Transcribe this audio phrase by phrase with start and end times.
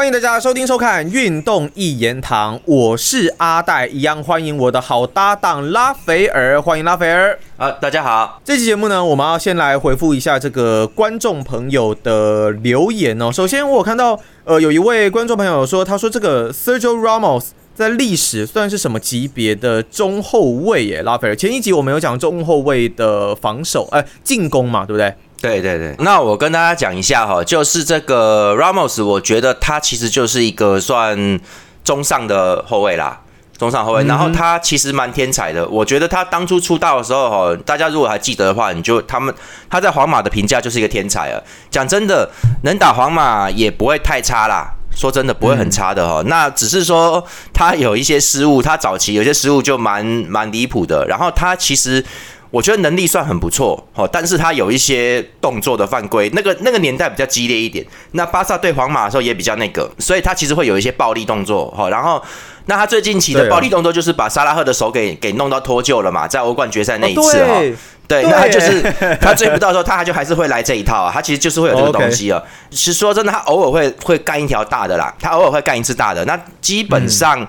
[0.00, 7.38] 欢迎大家收听收看《运动一言堂》，我是阿戴，一样欢迎我的好搭档拉斐尔，欢迎拉斐尔。
[7.58, 13.30] 啊，大家好，这期节目呢，我们要先来回复一下这个观众朋友的留言哦。
[13.30, 21.02] 首先，我看到呃有一位观众朋友说，他说这个 Sergio Ramos 在历史算是什么级别的中后卫耶？
[21.02, 25.14] 拉斐尔，前一集我们有讲中后卫的防守，哎，进攻嘛，对不对？
[25.40, 31.40] 对对对，那我跟大家讲一下哈，就是这个 Ramos，我觉得他其实就是一个算
[31.82, 33.18] 中上的后卫啦，
[33.56, 34.04] 中上后卫。
[34.04, 39.34] 然后他其实蛮天才的，我觉得他当初出道的时候哈，大家如果还记得的话，你就他们
[39.70, 41.40] 他在皇马的评价就是一个天才啊。
[41.70, 42.30] 讲真的，
[42.64, 46.22] 能打皇马也不会太差啦，说真的不会很差的哈。
[46.26, 51.06] 那只是说他有一些失误，他早期有些失误就蛮蛮离谱的。
[51.06, 52.04] 然后他其实。
[52.50, 57.86] 我觉得能力算很不错，哦，但是他有一些动作的犯规，那个那个年代比较激烈一点。
[58.12, 61.88] 那巴萨对皇马的时候也比较那个，所以他其实会有一些暴力动作，哈。
[61.90, 62.20] 然后，
[62.66, 67.62] 那他最近期的暴力动作就是把沙拉赫的手给给弄到脱臼了嘛，在欧冠决赛那一次，哈。
[68.08, 68.82] 对，那就是
[69.22, 71.12] 他追不到的时候，他还就还是会来这一套啊。
[71.14, 72.42] 他其实就是会有这个东西啊。
[72.72, 76.24] 是说真的，他偶尔会会干一条大的啦，他偶尔会干一次大的。
[76.24, 77.46] 那基本上。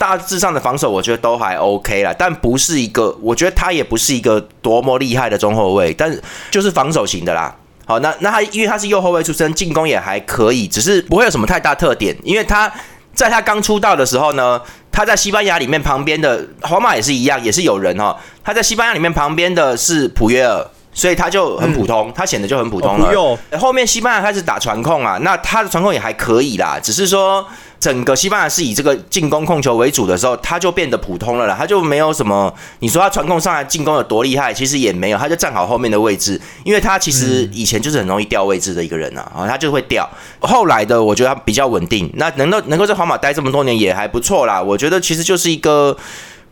[0.00, 6.10] 大致上的防守我觉得都还 OK 啦，但不是一个，我觉得他也不是一个多么厉害的中后卫，但
[6.50, 7.54] 就是防守型的啦。
[7.84, 12.16] 好，那那他因为他是右后卫出身，进攻也还可以，只是不会有什么太大特点。
[12.24, 12.72] 因为他
[13.12, 14.58] 在他刚出道的时候呢，
[14.90, 18.18] 他在西班牙里面旁边的皇马也是一样，也是有人哈。
[18.42, 23.38] 他在西班牙里面旁边的是普约尔，所以他就很普通，他显得就很普通了。
[23.58, 27.46] 后面西班牙开始打传控啊，那他的传控也还可以啦，只是说。
[27.80, 32.52] 整个西班牙是以这个进攻控球为主的时候，他就变得普通了啦，他就没有什么。
[32.80, 40.06] 你说他传控上来进攻有多厉害，其实也没有，他就站好后面的位置，因为他其实以前就是很容易掉位置的一个人呐，啊，他就会掉。
[40.40, 44.60] 后来的我觉得他比较稳定，那能够能够在皇马待这么多年也还不错啦。
[44.60, 45.96] 我觉得其实就是一个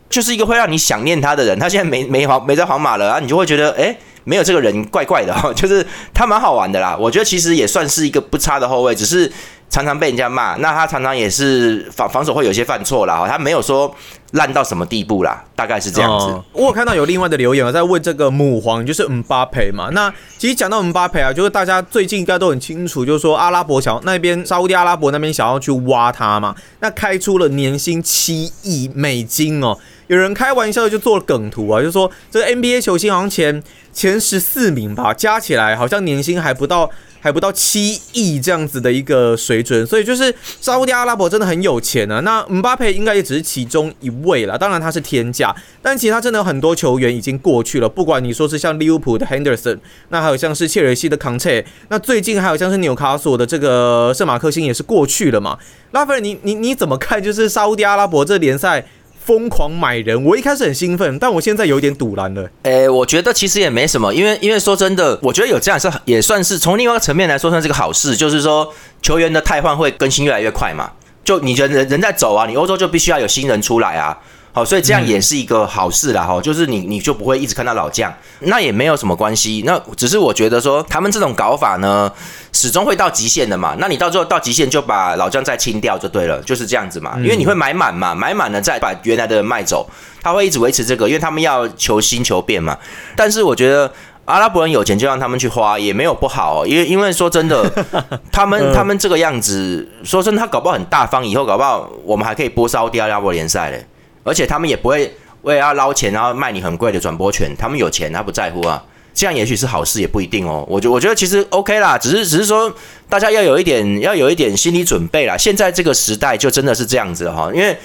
[0.09, 1.59] 就是一个会让你想念他的人。
[1.59, 3.95] 他现在没没皇没在皇马了啊，你就会觉得哎，
[4.29, 6.95] 没有这个人怪怪的哈， 就是他蛮好玩的啦。
[6.99, 9.31] 我觉得其实也算是一个不差的后卫，只是。
[9.71, 13.95] 常常被人家骂，那他常常也是防防守会有些犯错啦，他没有说
[14.31, 16.25] 烂到什么地步啦，大概是这样子。
[16.53, 19.89] 我有看到有另外的留言啊在问这个母皇，就是姆巴佩嘛。
[19.91, 29.77] 那其实讲到姆巴佩啊，就是大家最近应该都很清楚，就是说阿拉伯想那边沙地阿拉伯那边想要去挖他嘛，那开出了年薪七亿美金哦。
[30.07, 33.61] 有人开玩笑就做了梗图啊，就说这个 NBA 球星好像前
[33.99, 36.89] 前十四名吧，加起来好像年薪还不到。
[37.21, 42.21] 还不到七亿这样子的一个水准，所以就是沙特阿拉伯真的很有钱啊。
[42.21, 47.89] 那姆巴佩应该也只是其中一位了，当然他是天价，但其他真的很多球员已经过去了。
[47.89, 55.59] 不管你说是像利物浦的 Henderson，那还有像是切尔西的康切，那最近还有像是纽卡索的这个圣马克星也是过去了嘛。
[55.91, 57.21] 拉斐尔，你你你怎么看？
[57.21, 58.85] 就是沙特阿拉伯这联赛？
[59.29, 62.49] 疯狂买人，我一开始很兴奋，但我现在有点堵拦了。
[62.63, 68.73] 诶，我觉得其实也没什么，因为因为说真的，我觉得有这样是也算是从另外一个层面来说算是个好事，就是说
[69.03, 70.89] 球员的汰换会更新越来越快嘛。
[71.23, 74.17] 就你觉得人人在走啊，你欧洲就必须要有新人出来啊。
[74.59, 82.11] 好，所以这样也是一个好事啦，哈，就是你你就不会一直看到老将，那也没有什么关系，那只是我觉得说他们这种搞法呢，
[82.51, 89.89] 始终会到极限的嘛，那你到最后到极限就把老将再清掉就对了，就是这样子嘛，因为你会买满嘛，买满了再把原来的人卖走，
[90.21, 92.77] 他会一直维持这个，因为他们要求新求变嘛。
[93.15, 93.89] 但是我觉得
[94.25, 97.63] 阿拉伯人有钱就让他们去花也没有不好，因为因为说真的，
[98.29, 103.87] 他们他们这个样子，说真的，他搞不好很大方，以后搞不好我们还可以播烧第二阿拉伯联赛嘞。
[104.29, 107.49] 而且他们也不会为了要捞钱，然后卖你很贵的转播权。
[107.57, 108.83] 他们有钱，他不在乎啊。
[109.11, 110.63] 这样也许是好事，也不一定哦。
[110.69, 112.73] 我觉我觉得其实 OK 啦，只是只是说
[113.09, 115.35] 大家要有一点要有一点心理准备啦。
[115.35, 117.77] 现在这个时代就真的是这样子哈，因为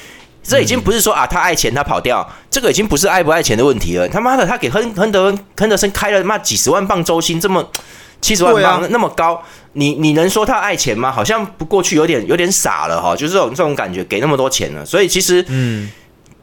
[0.45, 4.09] 这已经不是说啊他爱钱他跑掉，这个已经不是爱不爱钱的问题了。
[4.09, 7.69] 他妈的，他给亨亨德亨德森开了妈几十万镑周薪，这么
[8.21, 11.11] 七十万镑那么高，你你能说他爱钱吗？
[11.11, 15.91] 好像不过去有点有点傻了哈，就是这种这种感觉，给那么多钱了，所以其实嗯。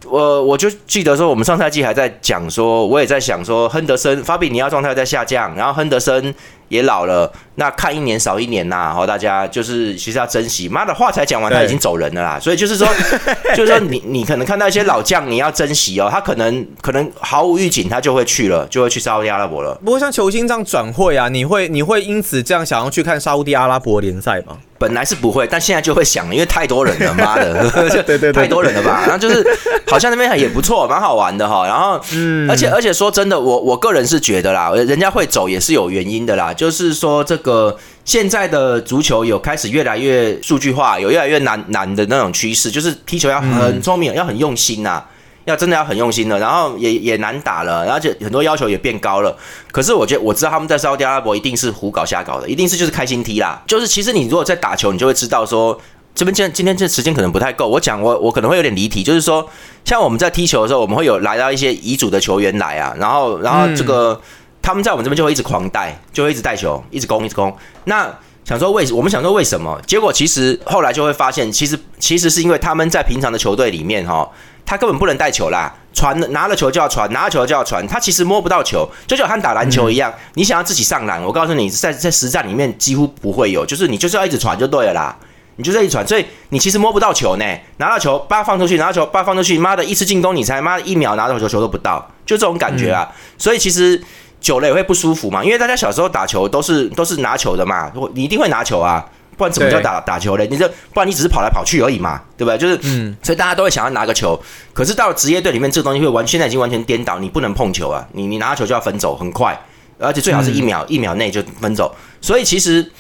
[0.06, 6.34] 我我就记得说，我们上赛季还在讲说，我也在想说，亨德森、法比尼亚状态在下降，然后亨德森
[6.72, 10.70] 也老了，那看一年少一年呐，好，大家就是其实要珍惜。
[10.70, 12.88] 妈的话才讲完，他已经走人了啦，所以就是说，
[13.54, 19.78] 就是说你你可能看到一些老将，你要珍惜哦，他可能可能毫无预警，他就会去了，就会去沙特阿拉伯了。
[19.84, 24.58] 不过像球星这样转会啊，你会你会因此这样想要去看沙特阿拉伯联赛吗？
[24.80, 27.70] 本来是不会，但现在就会想，因为太多人了，妈的，
[28.02, 29.02] 对对对，太多人了吧？
[29.04, 29.46] 然后就是
[29.86, 31.68] 好像那边也不错，蛮好玩的哈。
[31.68, 36.52] 然后，嗯，而且而且说真的，我我个人是觉得啦，人家会走也是有原因的啦。
[36.62, 37.76] 就是说这个
[38.06, 45.04] 现在的足球有开始越来越数据化，有越来越难难的那种趋势，就是踢球要很聪明，要很用心呐，
[45.46, 49.36] 要真的要很用心的，然后也也难打了，而且很多要求也变高了。
[49.72, 53.60] 可是我觉得我知道他们在沙特阿拉伯一定是胡搞瞎搞的，一定是就是开心踢啦。
[53.66, 55.82] 就是其实你如果在打球，你就会知道说。
[56.14, 59.50] 这边今今天这时间可能不太够，我讲我我可能会有点离题，就是说，
[59.86, 64.20] 像我们在踢球的时候，我们会有来到一些遗嘱的球员来啊，然后然后这个
[64.62, 67.56] 他们在我们这边就会一直狂带，就会一直带球，一直攻，一直攻。
[67.86, 68.10] 那
[68.44, 69.80] 想说为我们想说为什么？
[69.88, 74.30] 结果其实后来就会发现，其实其实是因为他们在平常的球队里面哈，
[74.66, 85.16] 他根本不能带球啦，传拿了球就要传，拿了球就要传，他其实摸不到球，就像打篮球一样，你想要自己上篮，我告诉你，在在实战里面几乎不会有，就是你就是要一直传就对了啦。
[85.58, 87.46] 你就这一传，所以你其实摸不到球呢。
[87.78, 93.08] 拿到球，叭放出去，拿到球，叭放出去，妈的一次进攻，你才妈的一秒拿到球，球都不到，就这种感觉啊。
[93.38, 94.02] 所以其实
[94.42, 95.42] 久了也会不舒服嘛。
[95.42, 99.06] 因为大家小时候打球都是都是拿球的嘛，你一定会拿球啊，
[99.38, 100.46] 不然怎么叫打打球嘞？
[100.52, 102.58] 你这不然你只是跑来跑去而已嘛，对不对？
[102.58, 104.38] 就是，嗯，所以大家都会想要拿个球。
[104.74, 109.58] 可是到了职业队里面，这个东西会完，现在已经完全颠倒，你不能碰球啊，你你拿球就要分走，很快，
[110.00, 111.96] 而且最好是一秒一秒内就分走。
[112.20, 112.92] 所以其实。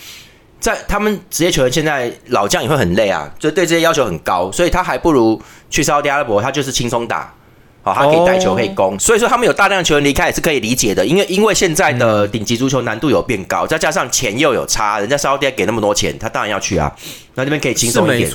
[0.61, 5.41] 在他们职业球员现在老将也会很累啊，就对这些要求很高，所以他还不如
[5.71, 7.33] 去沙特阿拉伯，他就是轻松打，
[7.83, 16.91] 好，他可以带球可以攻，所以说他们有大量的球员离开也是可以理解的，因为因为现在的顶级足球难度有变高，再加上钱又有差，人家沙特给那么多钱，他当然要去啊，
[17.33, 18.29] 那这边可以轻松一点。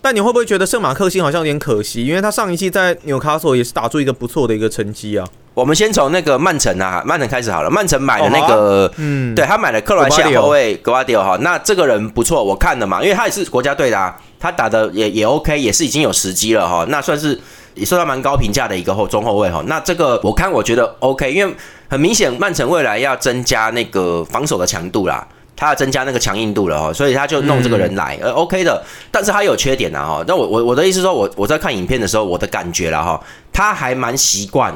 [0.00, 2.06] 但你会不会觉得圣马克星好像有点可惜？
[2.06, 5.26] 因为他上一季在纽卡索也是打出一个不错的一个成绩啊。
[5.54, 7.70] 我们先从那个曼城啊，曼城开始好了。
[7.70, 17.36] 曼城买的那个，嗯，对他买了克罗西亚后卫格瓦迪奥哈，那这个人不错，我看了嘛，因为他也是国家队的，啊，他打的也也 OK，也是已经有时机了哈，那算是
[17.74, 19.60] 也受到蛮高评价的一个后中后卫哈。
[19.66, 21.52] 那这个我看我觉得 OK，因为
[21.88, 25.26] 很明显曼城未来要增加那个防守的强度啦。
[25.58, 30.24] 他要增加那个强硬度了哦，所以他就弄这个人来，呃，OK 的，但是他有缺点呐哈。
[30.28, 33.20] 那我我我的意思说，我我在看影片的时候，我的感觉了哈，
[33.52, 34.72] 他还蛮习惯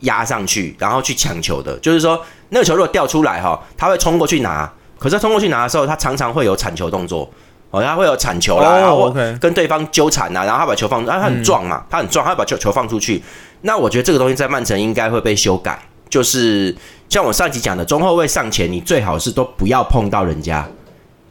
[0.00, 1.78] 压上去，然后去抢球的。
[1.80, 2.18] 就是说，
[2.48, 7.30] 那个球如果掉出来哈，他会冲过去拿，可是冲过去拿的时候，他常常会有铲球动作，
[7.70, 13.22] 哦，他会有铲球啦，然后跟对方纠缠呐，然后他把球放，啊，他很壮嘛，他很壮，他把球球放出去。
[13.60, 15.78] 那我觉得这个东西在曼城应该会被修改，
[16.12, 16.76] 就是。
[17.12, 20.66] 像我上集讲的，中后卫上前，你最好是都不要碰到人家，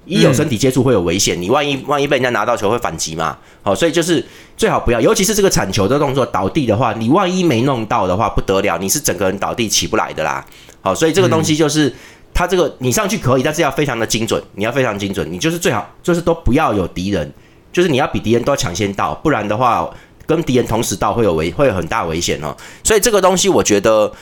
[0.06, 3.36] 一有身体接触会有危险，你万一万一被人家拿到球会反击嘛。
[3.64, 4.24] 好，所以就是
[4.56, 10.46] 最好不要，尤其是这个铲球的动作倒地的话，你万一没弄到的话不得了，你是整个人倒地起不来的啦。
[10.82, 11.92] 好，所以这个东西就是
[12.32, 17.34] 它这个你上去可以，但是要非常的精准，你要非常精准，你就是最好就是都不要有敌人，
[17.74, 19.90] 就是你要比敌人都要抢先到，不然的话
[20.28, 22.56] 跟敌人同时到会有危会有很大危险哦。
[22.84, 24.14] 所以这个东西我觉得。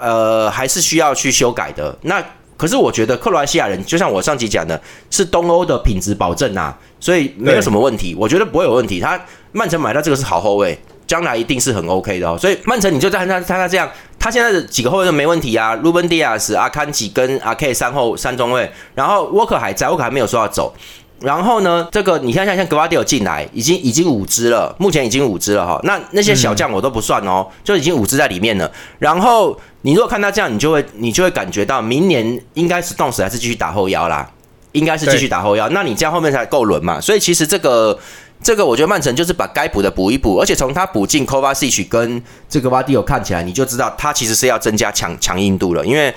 [0.00, 1.96] 呃，还是需要去修改的。
[2.02, 2.22] 那
[2.56, 4.80] 可是我觉得克罗埃西亚人，就像我上集讲的，
[5.10, 8.98] 是东欧的品质保证啊，所以没有什么问题，我觉得不会有问题。
[8.98, 9.20] 他
[9.52, 12.36] 曼城买到这个是好后卫，将来一定是很 OK 的哦。
[12.36, 20.74] 所以曼城你就在他他他这样，他现在的几个后卫都没问题啊，鲁本迪亚斯、阿坎吉跟阿 K 三后三中卫，然后沃克还在，沃克还没有说要走。
[21.20, 25.80] 然后呢，这个你看像像格瓦迪尔进来，已经已经五支了，目前已经五支了哈。
[25.82, 28.70] 那那些小将我都不算哦，就已经五支在里面了。
[29.00, 34.30] 然后你如果看他这样，你就会你就会感觉到明年应该是动死还是继续打后腰啦，
[34.72, 35.68] 应该是继续打后腰。
[35.70, 37.00] 那你这样后面才够轮嘛。
[37.00, 37.98] 所以其实这个
[38.40, 46.14] 这个，我觉得曼城就是把该补的补一补，而且从他补进 Kovacic 跟这个瓦迪尔看起来，你就知道他其实是要增加强强硬度了，因为。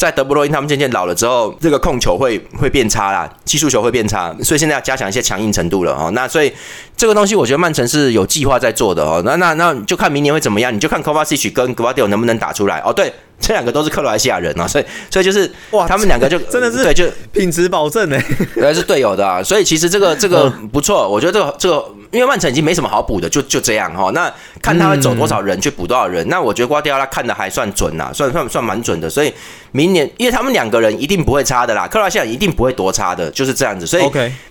[0.00, 6.10] 在德布罗因他们渐渐老了之后，这个控球会会变差啦，技术球会变差，所以现在要加强一些强硬程度了哦。
[6.14, 6.50] 那所以
[6.96, 9.20] 这个东西，我觉得曼城是有计划在做的哦。
[9.26, 12.90] 那那那就看明年会怎么样，你就看 Kovacic 跟 g v a d i o 能不能打出来哦。
[12.90, 13.12] 对。
[13.40, 18.20] 这两个都是克罗埃西亚人啊，所以所以就是哇，他们两个就真的是对，就 品质保证 呢，
[18.54, 24.10] 原来是队友的啊，所以其实这个这个不错，我觉得这个这个，因为曼城已经没什么好补的，就就这样哈。
[24.12, 29.08] 那看他会走多少人去补多少人，那我觉得瓜迪奥拉看的还算准呐，算算算蛮准的。
[29.08, 29.32] 所以
[29.72, 33.86] 明年，因为他们两个人一定不会差的啦，克罗埃西亚一定不会多差的，就是这样子。
[33.86, 34.02] 所以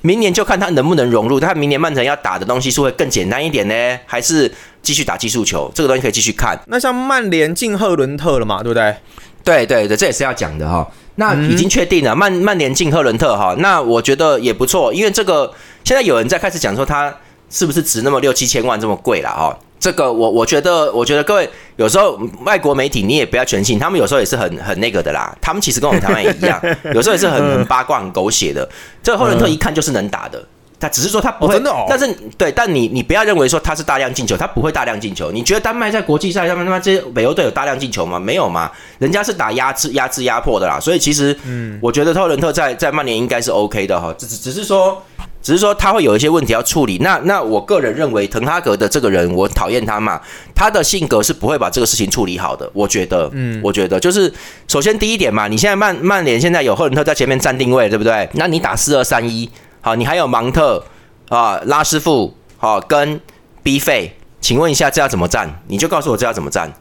[0.01, 1.39] 明年就看他能不能融入。
[1.39, 4.51] 他明年曼城要打的东西是会更简单一点呢，还是
[4.81, 5.71] 继续打技术球？
[5.73, 6.59] 这个东西可以继续看。
[6.67, 8.95] 那像曼联进赫伦特了嘛，对不对？
[9.43, 10.87] 对对对，这也是要讲的哈。
[11.15, 13.55] 那已经确定了，曼曼联进赫伦特哈。
[13.59, 15.51] 那我觉得也不错，因为这个
[15.83, 17.13] 现在有人在开始讲说他
[17.49, 19.57] 是不是值那么六七千万这么贵了哈。
[19.79, 25.33] 这个我我觉得，我觉得各位有时候外国媒体你也不要全信，他们有时候也是很很那个的啦。
[25.39, 26.61] 他们其实跟我们台湾也一样，
[26.93, 28.67] 有时候也是很八卦、很狗血的。
[29.01, 30.45] 这个赫伦特一看就是能打的。
[30.79, 31.85] 他只是说他不会，真的哦。
[31.89, 32.07] 但是
[32.37, 35.29] 对，但你你不要认为说他是大量进球，他不会大量进球。
[35.31, 38.17] 你觉得丹麦在国际赛上面他妈这些北欧队有大量进球吗？
[38.17, 40.79] 没有嘛，人家是打压制、压制、压迫的啦。
[40.79, 45.03] 所以其实，嗯，我觉得特伦特在在曼联应该是 OK 的哈，只只是说，
[45.41, 46.97] 只是说他会有一些问题要处理。
[46.99, 50.21] 那那我个人认为，滕哈格的这个人，我讨厌他嘛，
[50.55, 52.69] 他的性格是不会把这个事情处理好的。
[52.73, 54.33] 我觉得，嗯，我觉得就是
[54.67, 58.29] 首先第一点嘛，你现在曼曼联现在有赫伦特在前面站定位，对不对？
[58.33, 59.49] 那你打四二三一。
[59.81, 60.83] 好，你还有芒特
[61.29, 63.19] 啊，拉师傅，好跟
[63.63, 65.61] B 费，请问一下这要怎么站？
[65.67, 66.71] 你就告诉我这要怎么站？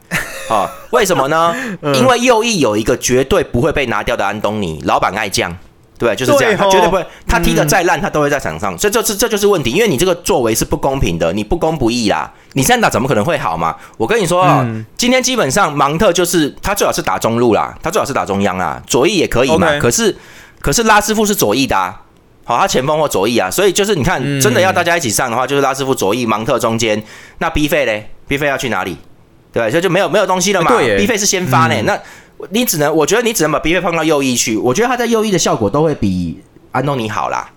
[0.48, 1.54] 好，为什么呢？
[1.94, 5.54] 因为右翼有一个绝对不会被拿掉的安东尼，老板爱将，
[5.98, 13.76] 对，就是这样，他绝对不会，他踢得再烂，他都会在场上，所以这这这就是问题，因为你这个作为是不公平的，你不公不义啦，你这样打怎么可能会好嘛？
[13.96, 20.16] 我跟你说啊，今天基本上芒特就是他最好是打中路啦，他最好是打中央啦，左翼也可以嘛，可是
[20.60, 21.94] 可是拉师傅是左翼的。
[22.48, 27.00] 好，他前锋或左翼啊，所以就是你看，真的要大家一起上的话，就是拉师傅左翼，芒特中间，
[27.40, 28.96] 那 B 费嘞？B 费要去哪里？
[29.52, 30.74] 对，所以就没有没有东西了嘛。
[30.96, 32.00] B 费是先发呢，那
[32.48, 34.56] 你只能，我觉得你只能把 B 费放到右翼去。
[34.56, 36.40] 我觉得他在右翼的效果都会比
[36.72, 37.50] 安东尼好啦，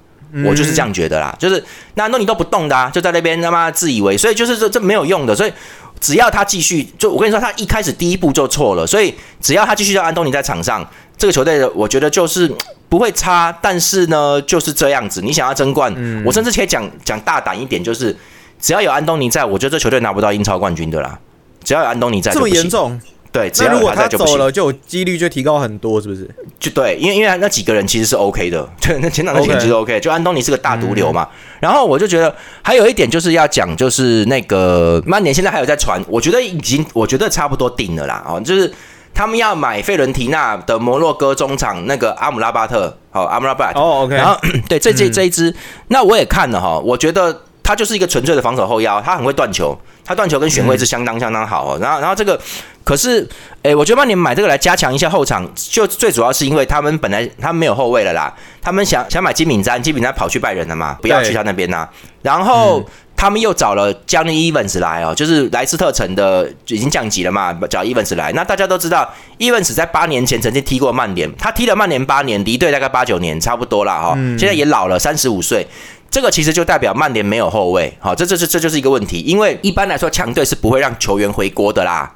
[0.45, 1.33] 我就是这样觉得啦。
[1.39, 1.63] 就是
[1.95, 5.33] 那安东尼都不动的，啊，就在那边他妈自以为，所以就是这这没有用的。
[5.33, 5.53] 所以
[6.01, 8.85] 只要他继续，就我跟你说，他一开始第一步就错了。
[8.85, 10.85] 所以只要他继续让安东尼在场上，
[11.17, 12.53] 这个球队的我觉得就是。
[12.91, 15.21] 不会差，但是呢，就是这样子。
[15.21, 15.95] 你想要争冠，
[16.25, 18.13] 我甚至可以讲讲大胆一点，就是
[18.59, 21.17] 只要有安东尼在，我觉得这球队拿不到英超冠军的啦。
[21.63, 22.99] 只要有安东尼在，这么严重？
[23.31, 26.29] 对，只要他走了，就有几率就提高很多，是不是？
[26.59, 29.97] 就对，因为因为那几个人其实是 OK 的， 对，那前场的品质 OK。
[30.01, 31.25] 就安东尼是个大毒瘤嘛。
[31.61, 38.21] 然后我就觉得还有一点就是要讲，就是那个曼联现在还有在传，我觉得已经我觉得差不多定了啦。
[38.27, 38.69] 哦，就是。
[39.13, 43.79] 他们要买费伦提纳的摩洛哥中场那个阿姆拉巴特，好，阿姆拉巴特。
[44.15, 45.53] 然后， 对，这这这一支，
[45.89, 51.77] 那我也看了哈，我觉得他就是一个纯粹的防守后腰，他很会断球，他断球跟选位是相当相当好哦。
[51.81, 52.39] 然后，然后这个，
[52.83, 53.27] 可是，
[53.63, 61.87] 诶，我觉得曼联买这个来加强一下后场，就最主要是因为他们本来他们没有后卫了啦，他们想想买金敏詹，金敏詹跑去拜仁了嘛，不要去他那边呐。
[62.21, 62.83] 然后。
[63.21, 68.31] 他们又找了 Johnny Evans 来哦，就是莱斯特城的已经降级了嘛，找 Evans 来。
[68.31, 74.15] 那大家都知道，Evans 在八年前曾经踢过曼联，他踢了曼联八年，离队大概八九年，差不多了哈。
[74.39, 75.67] 现在也老了，三十五岁。
[76.09, 79.19] 这个其实就代表曼联没有后卫，好，这这这这就是一个问题。
[79.19, 82.11] 因为一般来说，强队是不会让球员回国的啦。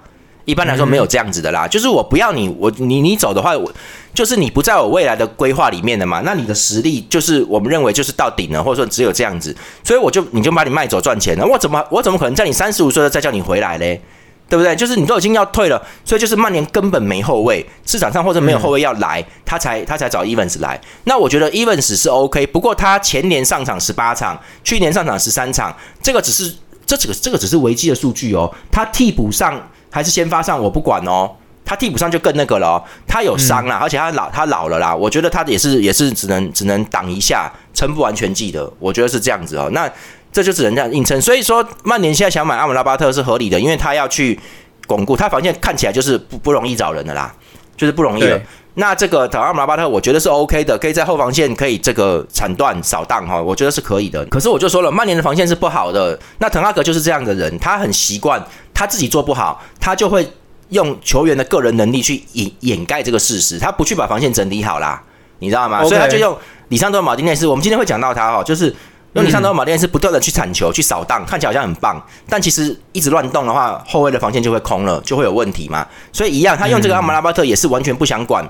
[0.45, 3.71] 一般来说没有这样子的啦，就是我不要你，我你你走的话，我
[4.13, 6.21] 就是你不在我未来的规划里面的嘛。
[6.23, 11.45] 那你的实力就是我们认为就是到顶了，或者说只有这样子，所以我就你就把你卖走赚钱了。
[11.45, 13.99] 我怎么我怎么可能在你三十五岁了再叫你回来嘞？
[14.47, 14.75] 对不对？
[14.75, 20.79] 就是你都已经要退了，所以就是曼联根本没后卫，市场上或者没有后卫要来，他才他才找 Evans 来。
[21.05, 26.53] 那我觉得 Evans 是 OK，不过他前年上场十八场，去年上场十三场，这个只是
[26.85, 29.59] 这几个这个只是维基的数据哦，他替补上。
[29.95, 31.31] 还是先发上，我不管哦。
[31.63, 34.93] 他替补上就更那个了，他有伤啦，而且他老他老了啦。
[34.93, 38.69] 我觉得他也是也是只能只能挡一下，撑不完全季的。
[38.77, 39.69] 我觉得是这样子哦。
[39.71, 39.89] 那
[40.33, 41.19] 这就只能这样硬撑。
[41.21, 44.37] 所以说，曼联现在想买阿姆拉巴特是合理的，因为他要去
[44.85, 47.33] 巩固他防线，看起来就是不不容易找人的啦，
[47.77, 48.37] 就是不容易了。
[48.75, 54.25] 那这个塔阿姆拉巴特，我觉得是 OK 的，可以在后防线可以这个铲断扫荡哈，我觉得是可以的。
[54.25, 56.19] 可是我就说了，曼联的防线是不好的。
[56.39, 58.41] 那滕哈格就是这样的人，他很习惯
[58.73, 60.29] 他自己做不好，他就会
[60.69, 65.01] 用球员的个人能力去掩掩盖这个事实，他不去把防线整理好啦，
[65.39, 65.83] 你知道吗？
[65.83, 67.47] 所以他就用里桑多马丁内斯。
[67.47, 68.75] 我们今天会讲到他哈，就是。
[69.15, 75.87] 因为你上到马丁是不断的去铲球、去扫荡，看起来好像很棒，但其实一直乱动的话，后卫的防线就会空了，就会有问题嘛。
[76.11, 78.45] 所以一样，他用这个阿姆拉巴特也是完全不想管。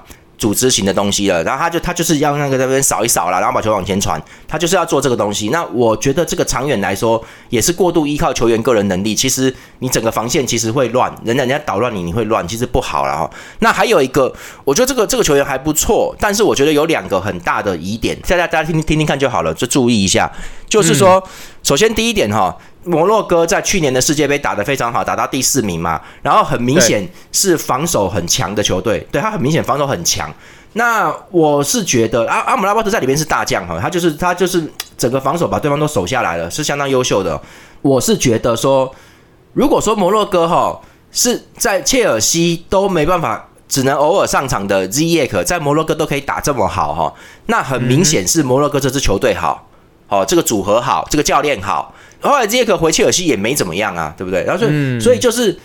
[0.46, 5.50] 组织型的东西了，然后他就他就是要那个在那边扫一扫啦，然后把球往前传，他就是要做这个东西。
[5.50, 13.28] 那我觉得这个长远来说也是过度依靠球员个人能力，其实你整个防线其实会乱，人家人家捣乱你，你会乱，其实不好了哈。
[13.58, 14.32] 那还有一个，
[14.64, 20.32] 我觉得这个这个球员还不错，但是我觉得有两个很大的疑点，大家大家听听听看就好了，就注意一下，
[20.68, 21.24] 就是说，
[21.64, 22.56] 首先第一点哈。
[22.88, 30.32] 摩洛哥在去年的世界杯打得非常好，打到第四名嘛，然后很明显是防守很强的球队，对他很明显防守很强。
[30.74, 37.42] 那我是觉得阿阿姆拉巴特在里面是大将哈，他就是他就是整个防守把对方都守下来了，是相当优秀的。
[37.82, 38.94] 我是觉得说，
[39.54, 40.80] 如果说摩洛哥哈
[41.12, 47.12] 是在切尔西都没办法，只能偶尔上场的 Z 耶克，在摩洛哥都可以打这么好哈，
[47.48, 49.68] 那很明显是摩洛哥这支球队好，
[50.08, 51.94] 好这个组合好，这个教练好。
[52.22, 54.44] 后来杰克回切尔西也没怎么样啊，对不对？
[54.44, 55.56] 然后所以所以就是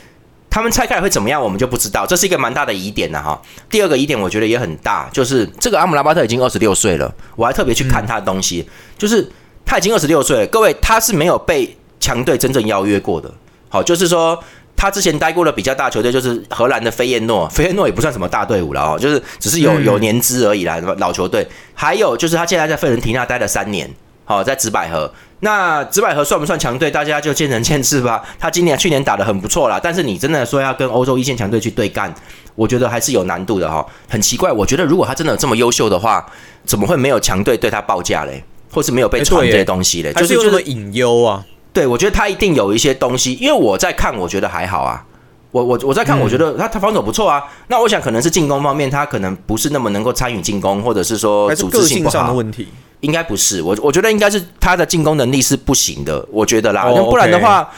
[0.50, 3.40] 他们拆开来会怎么样，我们就不知道，这是一个蛮大的疑点的哈。
[3.70, 8.68] 第二个疑点我觉得也很大，就是这个阿姆拉巴特已经二十六岁了，我还特别去看他的东西，
[8.98, 9.26] 就是
[9.64, 13.32] 他已经二十六岁了，各位他是没有被强队真正邀约过的。
[13.68, 14.38] 好，就是说
[14.76, 21.46] 他之前待过的比较大球队就是荷兰的飞燕诺，飞燕诺也不算什么大队伍了哦，就是只是有有年资而已啦，老球队。
[21.72, 23.88] 还有就是他现在在费伦提纳待了三年，
[24.30, 25.12] 好，在紫百合。
[25.40, 26.88] 那紫百合算不算强队？
[26.88, 28.22] 大家就见仁见智吧。
[28.38, 32.14] 他今年去年打的很不错啦，但是你真的说要跟欧洲一线强队去对干，
[32.54, 33.84] 我觉得还是有难度的哈。
[34.08, 36.24] 很奇怪，我觉得如果他真的这么优秀的话，
[36.64, 38.44] 怎么会没有强队对他报价嘞？
[38.70, 40.12] 或是没有被传这些东西嘞？
[40.12, 41.44] 就是就是隐忧啊。
[41.72, 45.04] 对，我觉得他一定有一些东西，因为我在看，我觉得还好啊。
[45.50, 47.42] 我我我在看，我觉得他他防守不错啊。
[47.66, 52.68] 那我想可能是进攻方面，他可能不是那么能够参与进攻，或者是说组织性不好的问题。
[53.00, 57.68] 应该不是我，我觉得应该是他的进攻能力是不行的，我觉得啦，不然的话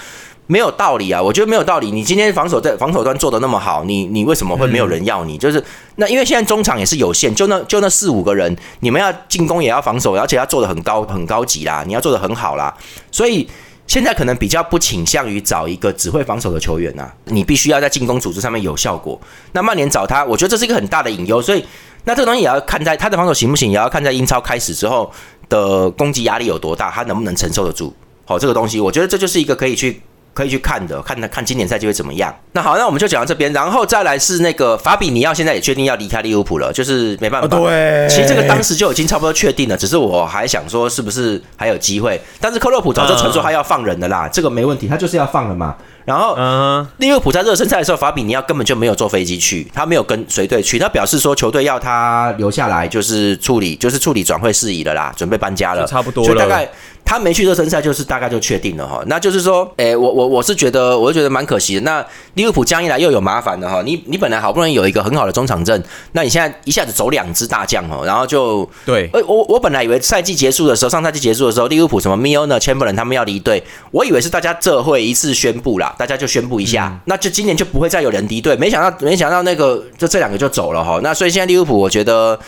[0.48, 1.90] 没有道理啊，我觉得没有道理。
[1.90, 5.38] 你今天防守在防守端做的那么好，你你为什么会没有人要你？
[5.38, 5.62] 就是
[5.96, 12.76] 那因为现在中场也是有限，就那就那四五个人，你们要进攻也要防守，而且要做的很高很高级啦，你要做的很好啦，
[13.12, 13.48] 所以
[13.86, 19.18] 现在可能比较不倾向于找一个只会防守的球员呐，你必须要在进攻组织上面有效果。
[19.52, 21.64] 那曼联找他，我觉得这是一个很大的隐忧，所以。
[22.04, 25.10] 那这个东西也要看在他的防守行不行，也要看在英超开始之后
[25.48, 27.94] 的攻击压力有多大，他能不能承受得住。
[28.24, 30.00] 好，这个东西我觉得这就是一个可以去。
[30.34, 32.34] 可以去看的，看他看今年赛季会怎么样。
[32.52, 37.48] 那好，那我们就讲到这边，然后再来是那个法比尼奥，现在也确定要离开利物浦了，就是没办法。
[37.48, 42.20] 对，其实这个当时就已经差不多确定了，只是我还想说是不是还有机会。
[42.40, 45.76] 但是克洛普早就传说他要放人的啦，这个没问题，他就是要放了嘛。
[46.04, 56.68] 然后，嗯，利物浦在热身赛的时候，法比尼奥根本就没有坐飞机去，他没有跟随队去，他表示说球队要他留下来，就是处理，就是处理转会事宜了啦，准备搬家了，差不多了，大概。
[57.04, 59.02] 他没去热身赛，就是大概就确定了哈。
[59.06, 61.80] 那就是说，诶，我我我是觉得，我是觉得蛮可惜的。
[61.82, 62.04] 那
[62.34, 63.82] 利物浦将一来又有麻烦了哈。
[63.84, 65.82] 你你本来好不容易有一个很好的中场阵，
[66.12, 69.10] 那你现在一下子走两支大将哦，然后就对。
[69.12, 78.56] 呃，我我本来以为赛季结束的时候，上赛季结束的时候，利物浦什么 Milner、千布伦他们要离队，我以为是大家这会一次宣布啦，大家就宣布一下，那就今年就不会再有人离队。
[78.56, 80.98] 没想到没想到那个就这两个就走了哈。
[81.02, 82.38] 那所以现在利物浦，我觉得。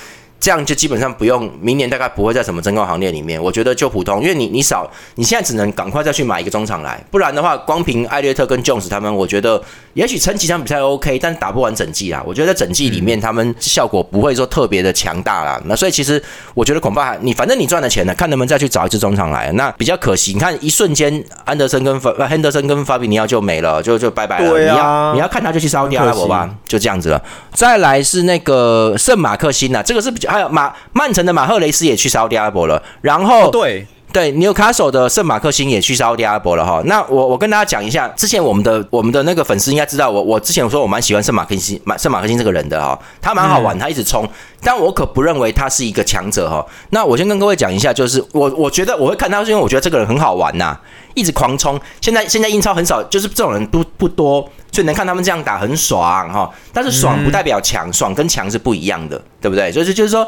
[0.45, 3.43] 这样就基本上不用，明年大概不会在什么增购行列里面。
[3.43, 9.59] 我觉得就普通，因为你你少，你现在只能赶快再去买一个中场来，不然的话，光凭艾略特跟 Jones 他们，我觉得
[9.95, 12.23] 也许撑几场比赛 OK，但打不完整季啦。
[12.27, 15.59] 我觉得在整季里面，他们效果不会说特别的强大啦。
[15.65, 19.51] 那所以其实我觉得恐怕你反正你赚了钱了，看能不能再去找一支中场来。
[19.53, 24.61] 那比较可惜，你看一瞬间安德森跟法亨德森跟法比尼奥就没了，就就拜拜了。
[24.61, 27.23] 你要你要看他就去烧掉阿伯吧，就这样子了。
[27.55, 31.15] 再来是那个圣马克辛呐，这个是比较还有马曼。
[31.15, 36.81] 城的马赫雷斯也去烧第二波了，然后对对，纽卡索的圣马克星也去沙特阿拉伯了哈。
[36.85, 44.25] 那我我跟大家讲一下，之前我们的我们的那个粉丝应该知道，我我之前我说我蛮喜欢圣马克星，圣马克星这个人的哈，他蛮好玩，他一直冲，
[44.63, 46.65] 但我可不认为他是一个强者哈。
[46.91, 50.79] 那我先跟各位讲一下，就是我我觉得我会看他是因为我觉得这个人很好玩呐，
[51.15, 51.81] 一直狂冲。
[52.01, 56.49] 现在现在英超很少，就是这种人不不多，所以能看他们这样打很爽哈。
[56.73, 59.73] 但是爽不代表强，爽跟强是不一样的，对不对？
[59.73, 60.25] 所以就是说。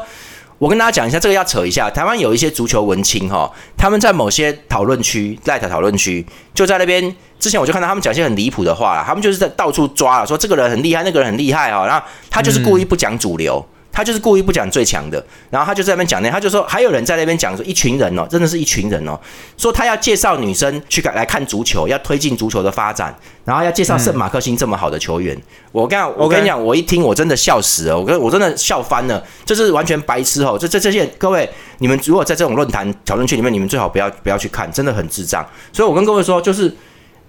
[0.59, 1.89] 我跟大家讲一下，这个要扯一下。
[1.89, 7.15] 台湾有一些足球文青哈，他们在某些讨论区、赖特讨论区，就在那边。
[7.39, 13.63] 之前我就看到他们讲一些很离谱的话啦，他们就是在到处抓了，说这个人很厉害，那个人很厉害哈，然后他就是故意不讲主流。
[13.97, 19.19] 他就是故意不讲最强的，然后他就在那边讲那，他就说还有人在那边讲说一群人哦，真的是一群人哦，
[19.57, 23.11] 说他要介绍女生去来看足球，要推进足球的发展，
[23.43, 25.35] 然后要介绍圣马克星这么好的球员。
[25.71, 30.55] 我跟我跟你讲，我一听我真的笑死了，我跟我真的笑翻了，就是完全白痴哦！
[30.59, 35.43] 这这这些各位，你们如果在这种论坛讨论区里面，你们最好不要不要去看，真的很智障。
[35.73, 36.71] 所以我跟各位说，就是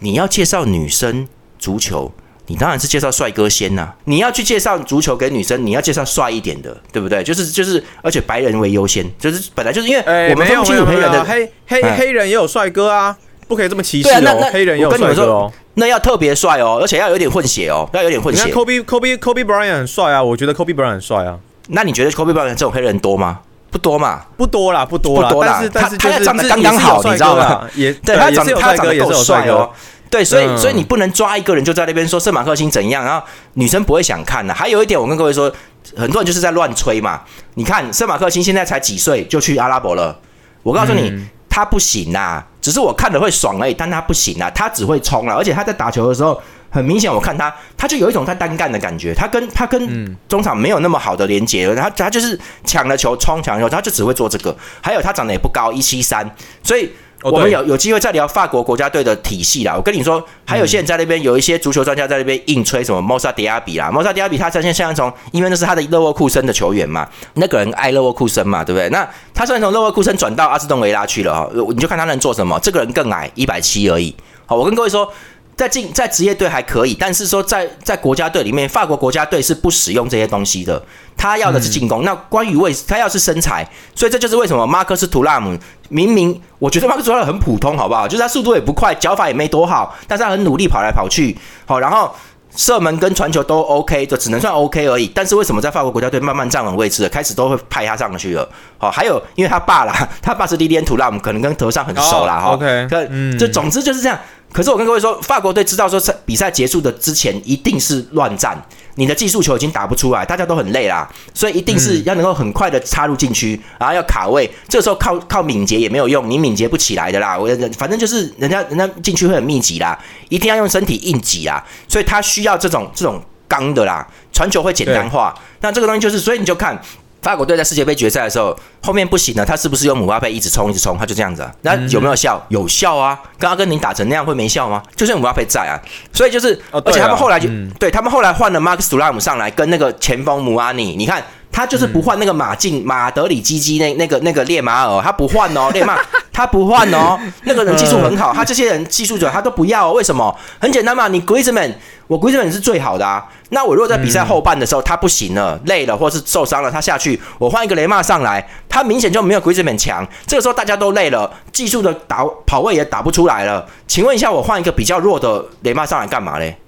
[0.00, 1.26] 你要介绍女生
[1.58, 2.12] 足球。
[2.48, 3.92] 你当然是介绍帅哥先呐！
[4.04, 7.22] 你要去介绍足球给女生，你要介绍帅一点的，对不对？
[7.22, 13.14] 就是就是，而且白人为优先，就是本来就是因为我们分不清楚黑人的黑黑黑人也有帅哥啊，
[13.46, 14.48] 不可以这么歧视哦。
[14.50, 18.50] 黑人也有帅哥哦，那要特别帅哦，而且要有点混血哦，要有点混血。
[18.50, 21.38] Kobe Kobe Kobe Bryant 很帅啊，我觉得 Kobe Bryant 很帅啊。
[21.68, 23.40] 那你觉得 Kobe Bryant 这种黑人多吗？
[23.70, 25.30] 不多嘛，不多啦，不多啦。
[25.44, 27.68] 但是但是他长得刚刚好，你知道吗？
[27.74, 29.68] 也对他长他长得够帅哦。
[30.10, 34.54] 对，所以所以你不能抓一个人就在那边说圣马克星怎样，然后女生不会想看的。
[34.54, 35.52] 还有一点，我跟各位说，
[35.96, 37.22] 很多人就是在乱吹嘛。
[37.54, 40.18] 你看圣马克星现在才几岁就去阿拉伯了，
[40.62, 41.12] 我告诉你，
[41.48, 46.40] 他不行啊，只是我看的会爽而已，但他不行啊，他只会冲了，而且他在打球的时候
[46.70, 54.56] 很明显，我看他他就有一种他单干的感觉，他跟他跟中场没有那么好的连接，他他就是抢了球冲抢了球，他就只会做这个。
[54.80, 56.90] 还有他长得也不高，一七三，所以。
[57.22, 59.74] 我们有有机会再聊法国国家队的体系啦。
[59.76, 68.88] 我跟你说，还有现在在那边有一些足球专家在那边硬吹什么莫萨迪亚比啦，莫萨迪亚比他现在现在从，因为那是他的勒沃库森的球员嘛，那个人爱勒沃库森嘛，对不对？
[68.90, 72.58] 那他虽然从勒沃库森转到阿斯顿维拉去了哈，你就看他能做什么。
[72.60, 74.14] 这个人更矮，一百七而已。
[74.46, 75.12] 好，我跟各位说。
[75.58, 80.80] 在进在职业队还可以，但是说在在国家队里面，法国国家队是不使用这些东西的。
[81.16, 82.04] 他要的是进攻。
[82.04, 88.06] 那关于为他要是身材，所以这就是为什么马克斯图拉姆明明我觉得马克斯图拉姆很普通，好不好？
[88.06, 92.14] 就是他速度也不快，脚法也没多好，但是他很努力跑来跑去，好，然后
[92.54, 95.10] 射门跟传球都 OK，就只能算 OK 而已。
[95.12, 98.48] 但是为什么在法国国家队慢慢站稳位置了，开始都会派他上去了？
[98.78, 102.38] 好，还有因为他爸啦， 他爸是莉莉安图拉姆，可能跟德尚很熟啦。
[102.38, 102.50] 哈。
[102.52, 104.16] OK，嗯，就总之就是这样。
[104.58, 108.60] 可是我跟各位说，法国队知道说，在比赛结束的之前一定是乱战，
[108.96, 117.38] 你的技术球已经打不出来，大家都很累啦，所以一定是要能够很快的插入禁区，然后要卡位，这时候靠靠敏捷也没有用，你敏捷不起来的啦。
[117.38, 119.96] 我反正就是人家人家禁区会很密集啦，
[120.28, 125.32] 一定要用身体硬挤啦，所以他需要这种这种刚的啦，传球会简单化。
[125.60, 126.76] 那这个东西就是，所以你就看。
[127.22, 130.96] 法国队在世界杯决赛的时候，后面不行了，他是不是用姆巴佩一直冲一直冲？
[130.96, 132.40] 他就这样子，那有没有效？
[132.48, 133.18] 有效啊！
[133.38, 134.82] 跟阿根廷打成那样会没效吗？
[134.94, 135.74] 就是姆巴佩在啊，
[136.12, 141.22] 所以就是，而且他们后来就对他们后来换了马克斯图拉姆上来跟那个前锋姆阿尼，你看。
[141.50, 145.98] 他就是不换那个马竞马德里基基那那个那个列马尔，他不换哦，列马
[146.30, 150.32] 他不换哦，那个人技术很好，他这些人技术者他都不要，为什么？
[150.60, 151.72] 很简单嘛，你 Griezmann，
[152.08, 153.24] 我鬼子本是最好的啊。
[153.50, 160.04] 那我如果在比赛后半的时候他不行了，累了或是受伤了，他下去，我换一个雷骂上来，他明显就没有鬼子本强。
[160.26, 163.64] 这个时候大家都累了，技术的打跑位也打不出来了。
[163.86, 166.58] 请问一下，我换一个比较弱的雷骂上来干嘛嘞？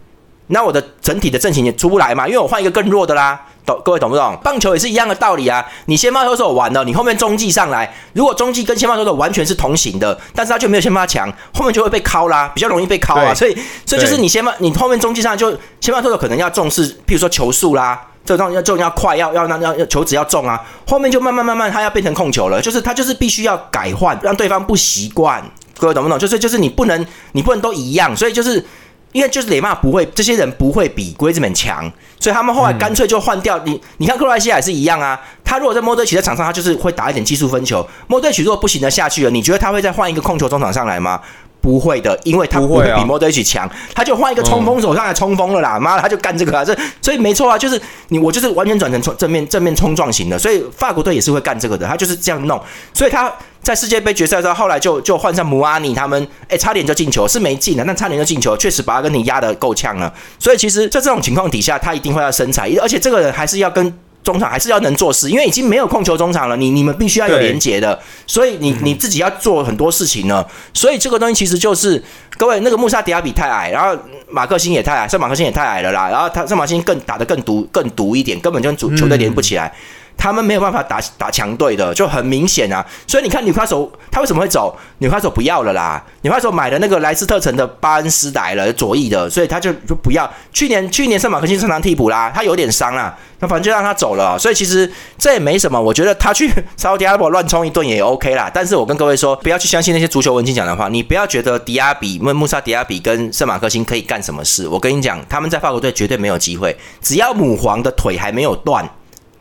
[0.51, 3.41] 那我的整体的阵型也出不来嘛，因为我换一个更弱的啦。
[3.67, 4.37] 懂各位懂不懂？
[4.43, 5.65] 棒球也是一样的道理啊。
[5.85, 13.35] 你先发投手完了，你后面中继上来，如果中继跟先发投手完全是同型的，但是他就没有先发强，后面就会被敲啦，比较容易被敲啊。
[13.35, 20.59] 所以，所以就是你先发，你后面中继上就先发投手可能要重视，譬如说球速啦，这种要这种要快，要要那要球质要重啊。
[20.89, 25.45] 后面就慢慢慢慢，他要变成控球了，就是他就是必须要改换，让对方不习惯。
[25.79, 26.19] 各位懂不懂？
[26.19, 28.65] 就是就是你不能你不能都一样，所以就是。
[29.13, 33.81] 因为就是雷曼不会，这些人不会比龟子们强，所以他们后来干脆就换掉你。
[33.99, 37.87] 你看克罗埃西亚也是一样啊，他如果在莫德奇在场上，他就是会打一点技术分球。
[38.07, 41.21] 莫德奇如果不行的下去了，你觉得他会再换一个控球中场上来吗？
[41.61, 45.79] 不会的，因为他不会比莫德奇强，他就换一个冲锋手上来冲锋了啦。
[45.79, 46.65] 妈的，他就干这个啊！
[46.65, 52.59] 这所以没错啊，就是你我就是完全转成冲正面正面冲撞型的，所以法国队也是会干这个的，他就是这样弄，
[52.95, 53.31] 所以他。
[53.63, 60.13] 在世界杯决赛的时候，后来就就换上姆阿尼他们，哎，差点就进球，是没进的，但差点就进球，确实把阿根廷压得够呛了。
[60.39, 63.93] 所以其实，在这种情况底下，他一定会要身材，而且这个人还是要跟
[64.23, 70.45] 中场还是要能做事，因为已经没有控球中场了，你你们必须要有连接的，所以你你自己要做很多事情呢。
[70.75, 72.03] 所以这个东西其实就是
[72.37, 79.73] 各位那个穆萨迪亚比太矮，然后马克辛也太矮，圣马克辛也太矮了啦，然后他圣马克辛更打得更毒更毒一点，根本就主球队连不起来。
[80.21, 82.85] 他们没有办法打打强队的，就很明显啊。
[83.07, 84.79] 所以你看，纽卡手他为什么会走？
[84.99, 86.05] 纽卡手不要了啦。
[86.21, 90.31] 纽卡手买了那个莱斯特城的巴恩斯来了，左翼的，所以他就就不要。
[90.53, 94.39] 去年去年圣马克辛上场替补啦，他有点伤啊，那反正就让他走了。
[94.39, 98.51] 所以其实这也没什么，我觉得他去沙迪阿伯乱冲一顿也 OK 啦。
[98.53, 104.69] 但是我跟各位说，不要去相信那些足球文青讲的话，你不要觉得迪亚比、穆穆萨迪亚比跟圣马克辛可以干什么事。
[104.69, 108.87] 我跟你讲，他们在法国队绝对没有机会，只要母皇的腿还没有断。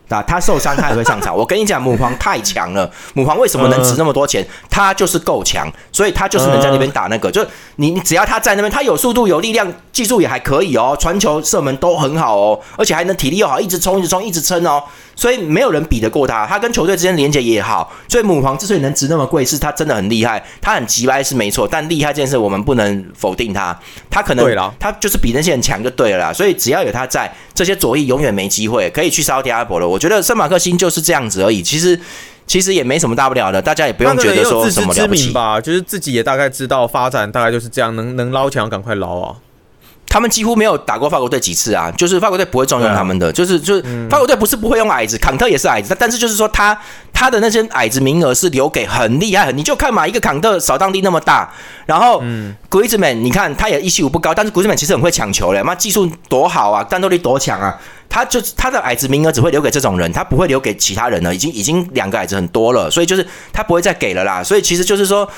[0.09, 1.35] 啊，他受伤他也会上场。
[1.37, 2.89] 我跟你讲，母皇太强了。
[3.13, 4.45] 母皇为什么能值那么多钱？
[4.69, 7.31] 他就是够强，所以他就是能在那边打那个。
[7.31, 7.45] 就
[7.75, 14.83] 你，你只要他在那边，他有速度、有力量，技术也还可以哦，传球、射门都很好哦，而且还能体力又好，一直冲、一直冲、一直撑哦。
[15.15, 17.91] 所以没有人比得过他，他跟球队之间连接也好。
[18.07, 20.41] 所以母皇之所以能值那么贵，是他真的很厉害。
[20.61, 23.77] 他很急歪是没错，但厉害这件事我们不能否定他。
[24.09, 26.33] 他可能他就是比那些人强就对了啦。
[26.33, 29.98] 所以只要有他在，这些左翼永远没机会可以去烧迪阿伯了。
[29.99, 31.61] 我觉得圣马克星就是这样子而已。
[31.61, 31.99] 其实
[32.47, 35.59] 其实也没什么大不了的，大家也不用觉得说什么了不起吧。
[35.59, 39.35] 就是自己也大概知道发展大概就是这样，能能捞钱赶快捞啊。
[40.09, 46.77] 他们几乎没有打过法国队几次啊，就是法国队不会重用他们的，就是就是法国队不是不会用矮子，坎特也是矮子，但是就是说他
[47.13, 51.49] 他的那些矮子名额是留给很厉害，你就看嘛，一个坎特扫荡力那么大，
[51.85, 52.21] 然后
[52.69, 61.33] Griezmann 你看他也一七五不高，但是 Griezmann 其实很会抢球嘞，妈技术多好啊，战斗力多强啊，他就他的矮子名额只会留给这种人，他不会留给其他人了。
[61.33, 64.43] 已经已经两个矮子很多了，所以就是他不会再给了啦。
[64.43, 65.29] 所以其实就是说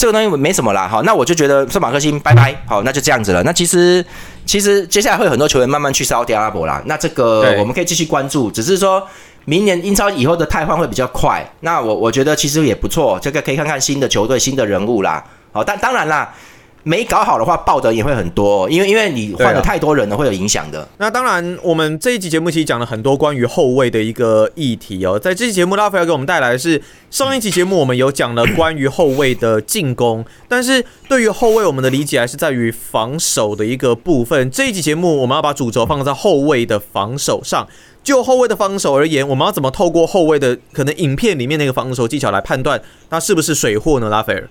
[0.00, 0.88] 这个东西没什么啦。
[0.88, 2.56] 好，那我就觉得圣马克星拜拜。
[2.66, 3.42] 好，那就这样子了。
[3.42, 4.02] 那其实
[4.46, 6.82] 其实接下来会有很多球员慢慢去沙特阿拉伯啦。
[6.86, 9.06] 那这个我们可以继续关注，只是说
[9.44, 11.46] 明年英超以后的汰换会比较快。
[11.60, 15.22] 那我我觉得其实也不错，这个可以看看新的球队、新的人物啦。
[15.52, 16.34] 好，但当然啦。
[16.82, 20.86] 没搞好的话，爆的也会很多，因为因为你换了太多人了，会有影响的。
[20.98, 25.18] 那当然，我们这一集节目其实讲了很多关于后卫的一个议题哦。
[25.18, 34.50] 在这期节目，拉斐尔给我们带来的是上一期节目我们有讲了关于后卫的进攻，但是对于后卫我们的理解还是在于防守的一个部分。
[34.50, 37.68] 这一集节目我们要把主轴放在后卫的防守上。
[38.02, 44.08] 就后卫的防守而言，我们要怎么透过后卫的可能影片里面那个防守技巧来判断他是不是水货呢？
[44.08, 44.48] 拉斐尔。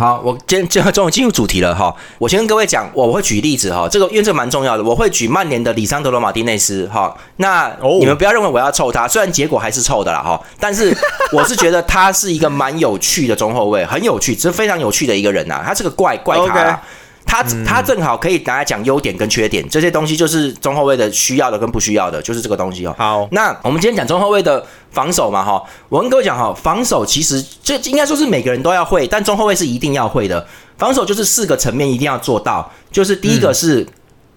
[0.00, 1.94] 好，我今天终于进入主题了哈。
[2.16, 3.86] 我先跟各位讲，我会举例子哈。
[3.86, 7.14] 这个因为这蛮重要的，我会举曼联的里桑德罗马丁内斯哈。
[7.36, 10.40] 那你们不要认为我要臭他，虽然结果还是臭的啦哈。
[10.58, 10.96] 但是
[11.32, 15.62] 我是觉得他是一个蛮有趣的中后卫，很有趣，是非常有趣的一个人呐。
[15.62, 16.80] 他是个怪怪咖。
[17.30, 22.92] 他他正好可以拿来讲优点跟缺点，这些东西就是中后卫的需要的跟不需要的，就是这个东西哦。
[22.98, 30.44] 好，那我们今天讲中后卫的防守嘛，哈，我跟各位讲哈，防守其实这应该说是每个人都要会，但中后卫是一定要会的。
[30.76, 33.86] 防守就是四个层面一定要做到，就是第一个是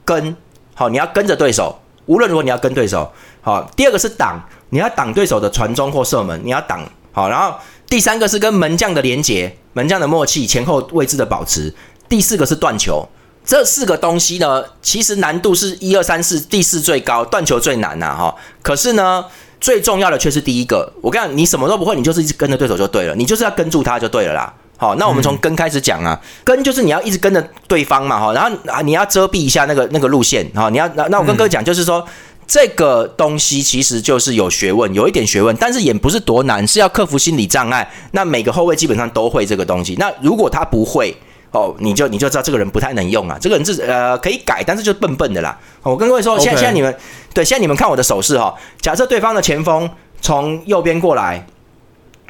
[0.06, 0.38] 跟，
[0.76, 1.76] 好，你要跟着对手，
[2.06, 3.68] 无论如何你要跟对手，好。
[3.76, 7.28] 第二个是挡，你要挡对手的传中或射门，你要挡好。
[7.28, 7.56] 然后
[7.90, 11.74] 第三个是跟门将的连接，门将的默契，前后位置的保持。
[12.10, 13.08] 第四个是断球，
[13.46, 18.36] 这四个东西呢，其实难度是一二三四，第四最高，断球最难呐，哈。
[18.62, 19.26] 可是呢，
[19.60, 20.94] 最重要的却是第一个。
[21.02, 24.54] 我跟你讲，你什么都不会，你就是一直跟着对手就对了，你就是要跟住他就对了啦。
[24.78, 32.06] 好，那我们从跟开始讲啊，跟就是你要一直跟着对方嘛，哈，然后啊你要遮蔽一下那个那个路线，哈，你要那那我跟哥讲，就是说
[32.48, 37.90] 这个东西其实就是有学问，有一点学问，但是也不是多难，是要克服心理障碍。
[38.12, 41.16] 那每个后卫基本上都会这个东西，那如果他不会。
[41.54, 45.56] 哦，你就你就知道这个人不太能用啊，这个人是呃可以改，但是就笨笨的啦。
[45.84, 46.94] 我跟各位说，现在现在你们
[47.32, 49.88] 对，现在你们看我的手势哈，假设对方的前锋
[50.20, 51.46] 从右边过来，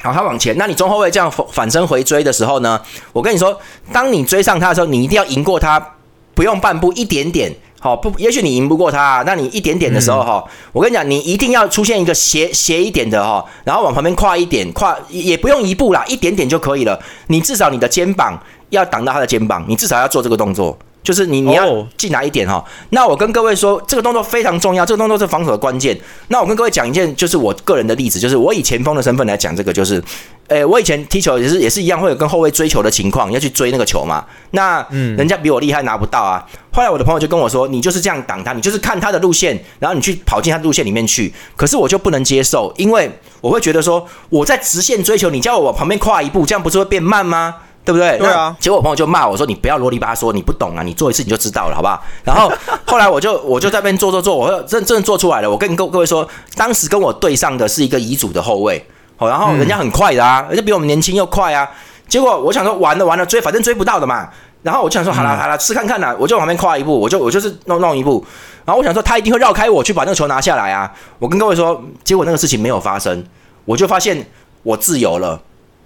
[0.02, 2.78] 好，他往前，那你中后卫这样反身回追的时候呢，
[3.14, 3.58] 我跟你说，
[3.90, 5.94] 当你追上他的时候，你一定要赢过他，
[6.34, 8.12] 不用半步，一点点，好不？
[8.18, 17.00] 也许你赢不过他，那你一点点的时候哈，我跟你讲，你一定要出现一个斜斜一点的哈，然后往旁边跨一点，跨也不用一步啦，一点点就可以了。
[17.28, 18.38] 你至少你的肩膀。
[18.74, 22.64] 要挡到他的肩膀，你至少要做这个动作，就是你你要进来一点哈。
[22.90, 25.98] 那我跟各位说，这个动作非常重要，这个动作是防守的关键。
[26.28, 30.02] 那我跟各位讲一件，就是我个人的例子，就是我以前锋的身份来讲，这个就是，
[30.48, 34.24] 诶，我以前踢球也是也是一样，会有跟后卫追球的情况，要去追那个球嘛。
[34.52, 36.44] 那嗯，人家比我厉害拿不到啊。
[36.72, 41.32] 后来我的朋友就跟我说，你就是这样挡他，你就是看他的路线，然后你去跑进他路线里面去。
[41.54, 43.10] 可是我就不能接受，因为
[43.40, 47.54] 我会觉得说，我在直线追求，你叫我往旁边跨一步，这样不是会变慢吗？
[47.84, 48.18] 对不对？
[48.18, 48.56] 对啊。
[48.58, 50.82] 结果我朋友就骂我说：“你不要啰里吧嗦，你不懂啊！
[50.82, 52.50] 你做一次你就知道了，好不好？”然后
[52.86, 55.50] 后来我就我就在那边做做做，我真真的做出来了。
[55.50, 58.84] 我跟各各位说，当时跟我对上的是一个遗嘱的后卫，
[59.16, 61.68] 好，然后人家很快的啊，人家比我们年轻又快啊。
[62.08, 64.28] 结果我想说，完了完了，追反正追不到的嘛。
[64.62, 66.16] 然后我就想说，好了好了，试看看啦。
[66.18, 68.24] 我就往旁边跨一步，我就我就是弄弄一步。
[68.64, 70.90] 然后我想说，他一定会绕开我去把那个球拿下来啊。
[71.18, 73.22] 我跟各位说，结果那个事情没有发生，
[73.66, 74.26] 我就发现
[74.62, 75.38] 我自由了。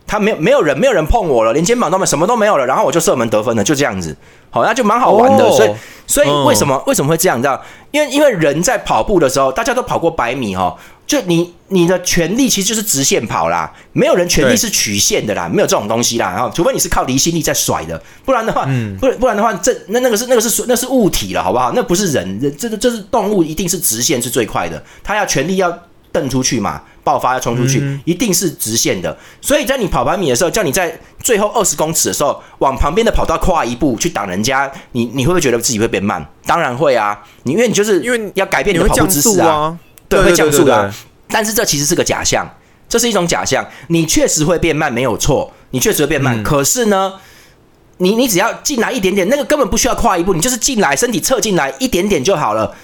[0.08, 4.16] 他没有没有人没有人碰我了，连肩膀都没什么都没有了，然后我就射门得分了，就这样子，
[4.50, 5.48] 好，那就蛮好玩的。
[5.52, 5.70] 所以
[6.06, 7.38] 所以为什么为什么会这样？
[7.38, 7.62] 你知道？
[7.90, 10.74] 因为因为人在跑步的时候，大家都跑过百米哈，
[11.06, 18.66] 就你你的全力其实就是直线跑啦，没有人全力是曲线的啦，没有这种东西啦，然后除非你是靠离心力在甩的，不然的话，
[18.98, 21.72] 不不然的话，这那那个是那个是那是物体了，好不好？
[21.74, 25.70] 那不是人，人这个这是动物，一定是直线是最快的，它要全力要
[26.18, 26.82] 蹬出去嘛。
[27.04, 29.16] 爆发要冲出去，一定是直线的。
[29.40, 36.22] 所以在你跑百米的时候，叫你在最后二十公尺的时候往旁边的跑道跨一步去挡人家，你你会不会觉得自己会变慢？
[36.44, 37.18] 当然会啊！
[37.44, 39.74] 你因为你就是因为要改变你的跑步姿势啊，
[40.06, 40.92] 对，会降速的。
[41.28, 42.46] 但是这其实是个假象，
[42.90, 43.66] 这是一种假象。
[43.86, 46.42] 你确实会变慢，没有错，你确实会变慢。
[46.42, 47.14] 可是呢，
[47.96, 52.76] 你你只要进来一点点，那个根本不需要跨一步，你就是进来，身体侧进来一点点就好了。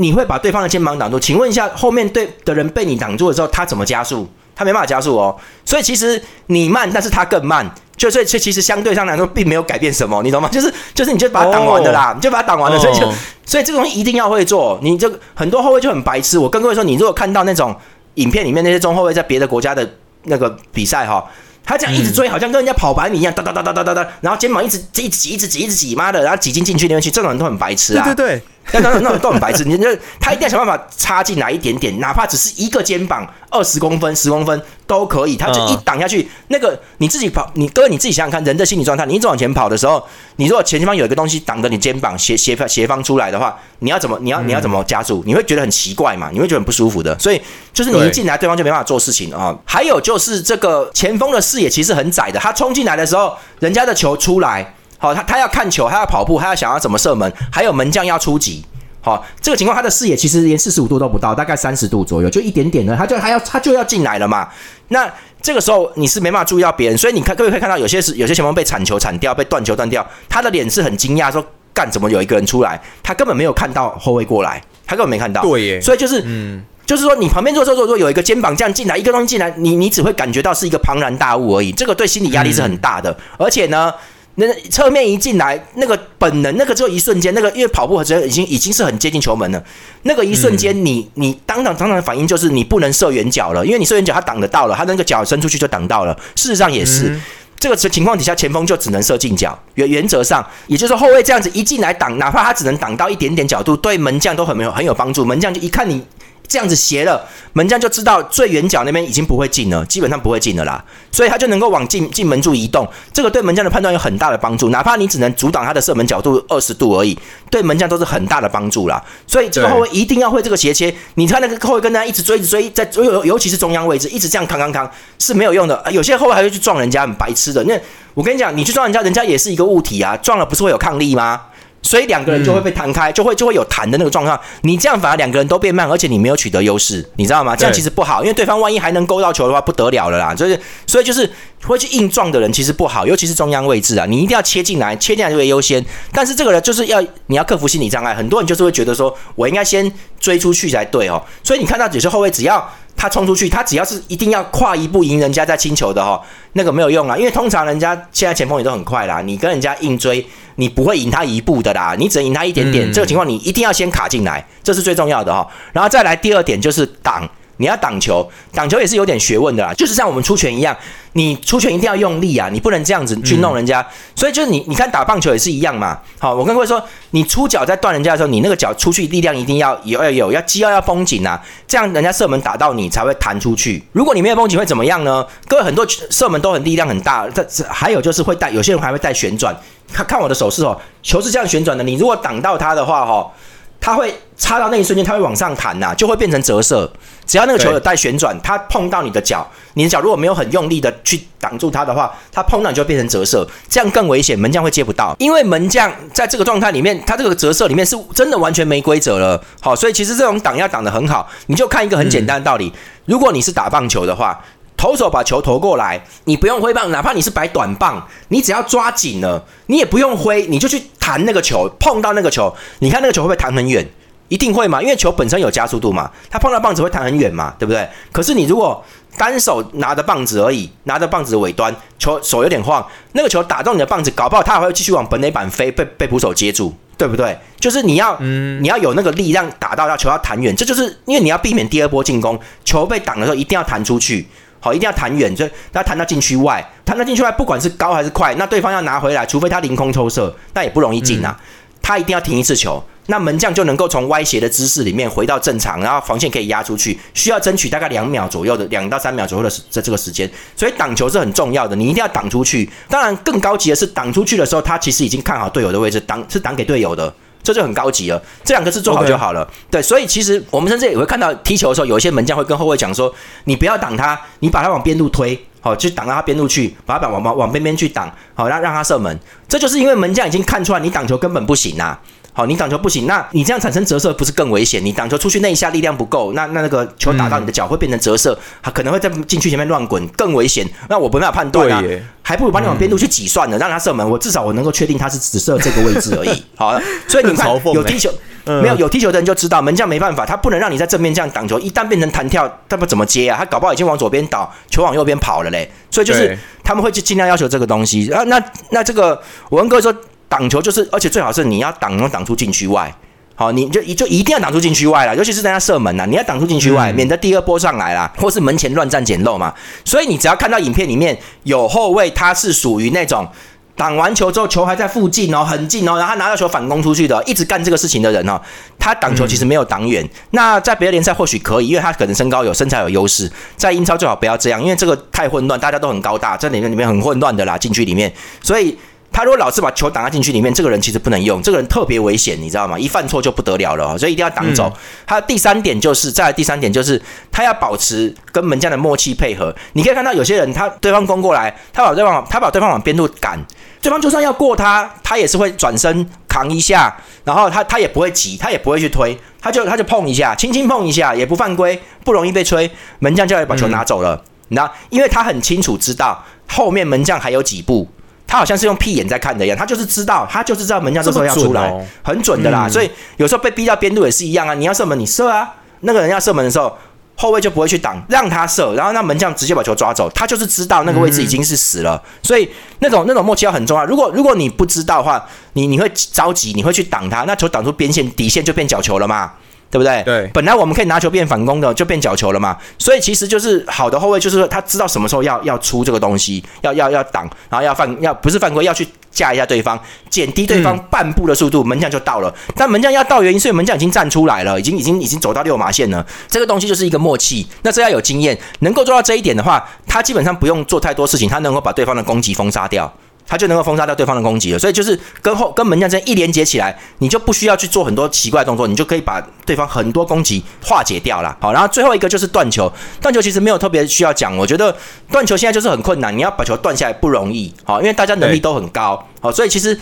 [0.00, 1.20] 你会把对方的肩膀挡住？
[1.20, 4.26] 请问一下，后面对的人被你挡住的时候，他怎么加速？
[4.56, 5.36] 他没办法加速哦。
[5.64, 10.48] 所以其实你慢，但是他更慢，就所以其实相对上来说并没有改变什么，你懂吗？
[10.50, 13.12] 就 是就是你就把他挡完的啦，你就把他挡完了，所以就
[13.44, 14.78] 所以这个东西一定要会做。
[14.82, 16.38] 你就很多后卫就很白痴。
[16.38, 17.76] 我跟各位说，你如果看到那种
[18.14, 19.86] 影片里面那些中后卫在别的国家的
[20.24, 21.24] 那个比赛哈。
[21.62, 28.02] 他这样一直追，好像跟人家跑百米一样，哒哒哒哒哒哒哒，然后肩膀一直一直挤，一直挤，一直挤，妈的，然后挤进禁区里面去，这种人都很白痴啊！
[28.02, 29.88] 对对对，那那那都很白痴，你就
[30.20, 40.02] 他一定要想办法插进来一点点，哪怕只是一个肩膀，二十公分、十公分都可以，他就一挡下去，那个你自己跑，你各位你自己想想看，人的心理状态，你一直往前跑的时候，
[40.36, 45.22] 你如果前方有一个东西挡着你肩膀斜斜斜方出来的话，你要怎么你要你要怎么加速？
[45.26, 46.30] 你会觉得很奇怪嘛？
[46.32, 47.18] 你会觉得很不舒服的。
[47.18, 47.40] 所以
[47.72, 49.56] 就是你一进来，对方就没办法做事情啊。
[49.64, 54.74] 还有就是这个前锋的视野其实很窄的，他冲进来的时候，人家的球出来。
[55.00, 58.62] 好，他他要看球，他要跑步，他要想要怎么射门，还有门将要出击。
[59.00, 64.46] 好，这个情况他的视野其实连四十五度都不到，大概三十度左右，就一点点的，他就他要他就要进来了嘛。
[64.88, 65.10] 那
[65.40, 72.78] 这个时候你是没办法注意到别人，所以你看各位可以看到有些是有些前锋被铲球铲掉，被断球断掉，他的脸是很惊讶，说干怎么有一个人出来？
[73.02, 75.40] 他根本没有看到后卫过来，他根本没看到。
[75.40, 83.94] 对耶，所以就是嗯，就是说你旁边做做做做有一个肩膀这样进来，一个东西进来，你你只会感觉到是一个庞然大物而已，这个对心理压力是很大的，而且呢。
[84.36, 89.62] 那侧面一进来，那个本能，那个只有一瞬间，那个因为跑步只已经已经是很接近球门了。
[90.02, 96.16] 那个一瞬间，你你当场当场的反应就是你不能射远角了，因为你射远角他挡得到了，他那个脚伸出去就挡到了。
[96.36, 97.18] 事实上也是
[97.58, 99.58] 这个情况底下，前锋就只能射近角。
[99.74, 105.24] 原原则上，也就是说后卫这样子一进来挡，哪怕他只能挡到一点点角度，对门将都很没有很有帮助。
[105.24, 106.02] 门将就一看你。
[106.50, 112.84] 这样子斜了，门将就知道最远角那边已经不会进了，基本上不会进了啦，所以他就能够往进进门柱移动。
[113.12, 117.16] 这个对门将的判断有很大的帮助，哪怕你只能阻挡他的射门角度二十度而已，
[117.48, 119.00] 对门将都是很大的帮助啦。
[119.28, 120.92] 所以这个后卫一定要会这个斜切。
[121.14, 125.80] 你看那个后卫跟他一直追追，在尤尤其是中央位置，一直这样扛扛扛是没有用的。
[125.92, 127.62] 有些后卫还会去撞人家，很白痴的。
[127.62, 127.80] 那
[128.14, 131.42] 我跟你讲，你去撞人家，人家也是一个物体啊，撞了不是会有抗力吗？
[131.82, 134.38] 所以两个人就会被弹开，就会就会有弹的那个状况。
[134.62, 137.56] 你这样反而两个人都变慢，而且你没有取得优势，你知道吗？
[137.56, 140.34] 这样其实不好，因为对方万一还能勾到球的话，不得了了啦。
[140.34, 141.28] 就是，所以就是
[141.64, 145.84] 会去硬撞的人其实不好，尤其是中央位置啊，你一定要切进来，切进来就会优先。
[146.12, 151.22] 但是这个人就是要你要克服心理障碍，很多人就是会觉得说我应该先追出去才对哦。
[151.42, 152.70] 所以你看到有些后卫只要。
[152.96, 156.20] 他冲出去，他只要是一定要跨一步赢人家在清球的哈，
[156.52, 160.26] 那个没有用啊，因为通常人家现在前锋也都很快啦，你跟人家硬追，
[160.56, 162.92] 你不会赢他一步的啦，你只能赢他一点点。
[162.92, 165.46] 这个情况你一定要先卡进来，这是最重要的哈。
[165.72, 167.28] 然后再来第二点就是挡。
[167.60, 170.74] 你要挡球，挡球也是有点学问的啦，就是像我们出拳一样，
[171.12, 173.86] 你出拳一定要用力啊，你不能这样子去弄人家。
[174.16, 175.98] 所以就是你，你看打棒球也是一样嘛。
[176.18, 183.82] 好，我跟各位说，你出脚在断人家的时候，你那个脚出去力量一定要有要有，要肌肉要绷紧啊，这样人家射门打到你才会弹出去。
[183.92, 185.26] 如果你没有绷紧会怎么样呢？
[185.46, 189.54] 各位很多射门都很力量很大，这还有就是会带，有些人还会带旋转。
[189.92, 193.30] 看看我的手势哦，球是这样旋转的，你如果挡到他的话，哈。
[193.80, 196.90] 它会插到那一瞬间，它会往上弹呐，就会变成折射。
[197.26, 205.16] 只要那个球有带旋转，它碰到你的脚，你的脚如果没有很用力的去挡住它的话，它碰到你就变成折射，这样更危险，门将会接不到。
[205.18, 209.42] 因为门将在这个状态里面，它这个折射里面是真的完全没规则了。
[209.60, 212.72] 好，所以其实这种挡要挡得很好，你就看一个很简单的道理：
[213.06, 214.38] 如果你是打棒球的话。
[214.80, 223.86] 投手把球投过来，你不用挥棒，哪怕你是摆短棒，你只要抓紧了，你也不用挥，你就去弹那个球，碰到那个球，你看那个球会不会弹很远？
[224.28, 227.86] 一定会嘛，因为球本身有加速度嘛，它碰到棒子会弹很远嘛，对不对？
[228.10, 228.82] 可是你如果
[229.18, 237.38] 单手拿着棒子而已，拿着棒子的尾端，球手有点晃，那个球打中你的棒子，搞不好它还会继续往本垒板飞，被被捕手接住，对不对？
[237.58, 244.26] 就是你要，你要有那个力量打到要球要弹远，这就是因为你要避免第二波进攻，球被挡的时候一定要弹出去。
[244.60, 251.36] 好，一定要弹远，就要弹到禁区外，弹到禁区外，不管是高还是快，那对方要拿回来，除非他凌空抽射，那也不容易进啊。
[251.82, 262.68] 他一定要停一次球，那门将就能够从歪斜的姿势里面回到正常，然后防线可以压出去，需要争取大概两秒左右的两到三秒左右的这这个时间，所以挡球是很重要的，你一定要挡出去。
[262.88, 267.12] 当然，更高级的是挡出去的时候，他其实已经看好队友的位置，挡是挡给队友的。
[267.42, 269.48] 这就很高级了，这两个字做好就好了。
[269.70, 273.12] 对，所以其实我们甚至也会看到踢球的时候，有一些门将会跟后卫讲说
[273.44, 281.98] ：“你不要挡他，你把他往边路推，好，就挡到他边路去，把他往往往边边去挡，好，让让他射门。”这就是因为门将已经看出来你挡球根本不行啊。
[282.40, 284.82] 好，你挡球不行，那你这样产生折射不是更危险？
[284.82, 290.66] 你挡球出去那一下力量不够，那那那个球打到你的脚会变成折射，它可能会在禁区前面乱滚，更危险。
[290.88, 291.82] 那我没办法判断啊，
[292.22, 294.08] 还不如把你往边路去挤算了，让他射门。
[294.08, 296.42] 我至少我能够确定他是只射这个位置而已。
[296.56, 298.10] 好，所以你看有踢球
[298.62, 303.36] 没有有踢球的人就知道，门将没办法，他不能让你在正面这样挡球，一旦变成弹跳，他不怎么接啊？
[303.38, 305.70] 他搞不好已经往左边倒，球往右边跑了嘞。
[305.90, 308.22] 所以就是他们会去尽量要求这个东西啊。
[308.24, 309.94] 那那这个我跟各位说。
[310.30, 312.94] 挡球就是，而且最好是你要挡能挡出禁区外，
[313.34, 319.52] 好，你就就一定要挡出禁区外了，尤其是在家射门呐，你要挡出禁区外，免得第二波上来啦，或是门前乱战捡漏嘛。
[319.84, 323.26] 所以你只要看到影片里面有后卫，他是属于那种
[323.74, 328.40] 挡完球之后，球还在附近哦，很近哦，然后他拿到球反攻出去的，一直干这个事情的人哦，
[328.78, 330.08] 他挡球其实没有挡远。
[330.30, 333.28] 那在别的联赛或许可以，因为他可能身高有身材有优势。
[333.56, 338.78] 在英超最好不要这样，因为这个太混乱，大家都很高大，在里面里面很混乱的啦，禁区里面，所以。
[339.12, 342.78] 他如果老是把球挡在禁区里面，这个人其实不能用，这个人特别危险，你知道吗？
[342.78, 344.72] 一犯错就不得了了，所以一定要挡走。
[345.06, 347.00] 他第三点就是，再第三点就是
[347.30, 349.54] 他要保持跟门将的默契配合。
[349.72, 353.38] 你可以看到有些人，他对方攻过来，他把对方他把对方往边路赶，
[353.82, 364.22] 对方就算要过他，他也是会转身扛一下，然后他他也不会急，他也不会去推，他就他就碰一下， 轻轻碰一下，也不犯规，不容易被吹，门将就要把球拿走了。
[364.48, 367.88] 那因为他很清楚知道后面门将还有几步。
[368.30, 372.68] 他好像是用屁眼在看的一样，他就是知道，他就是知道门将这时候要出来，很准的啦。
[372.68, 376.78] 所以有时候被逼到边路也是一样啊，你要射门你射啊，那个人要射门的时候，
[377.16, 382.00] 后卫就不会去挡，让他射，然后那门将直接把球抓走，他就是知道那个位置已经是死了。
[382.22, 383.84] 所以那种那种默契要很重要。
[383.84, 389.32] 如果如果你不知道的话，你你会着急，你会去挡他，那球挡出边线底线就变角球了嘛。
[389.70, 390.02] 对不对？
[390.02, 392.56] 对，本来我们可以拿球变反攻的，就变角球了嘛。
[392.76, 402.34] 所以其实就是好的后卫，就是说他知道什么时候要要出这个东西，要要要挡，然后要犯要不是犯规，要去架一下对方，减低对方半步的速度，门将就到了。
[402.56, 406.04] 但门将要到原因，所以门将已经站出来了，已经已经已经走到六码线了。
[406.26, 412.92] 这个东西就是一个默契，那这要有经验，能够做到这一点的话，他基本上不用做太多事情，他能够把对方的攻击封杀掉。
[413.30, 421.36] 他就能够封杀掉对方的攻击了，所以就是跟后跟门将这样一连接起来，你就不需要去做很多奇怪动作，你就可以把对方很多攻击化解掉了。
[421.40, 422.70] 好，然后最后一个就是断球，
[423.00, 424.76] 断球其实没有特别需要讲，我觉得
[425.12, 427.54] 断球现在就是很困难，你要把球断下来不容易。
[427.62, 429.78] 好，因为大家能力都很高，好，所以其实。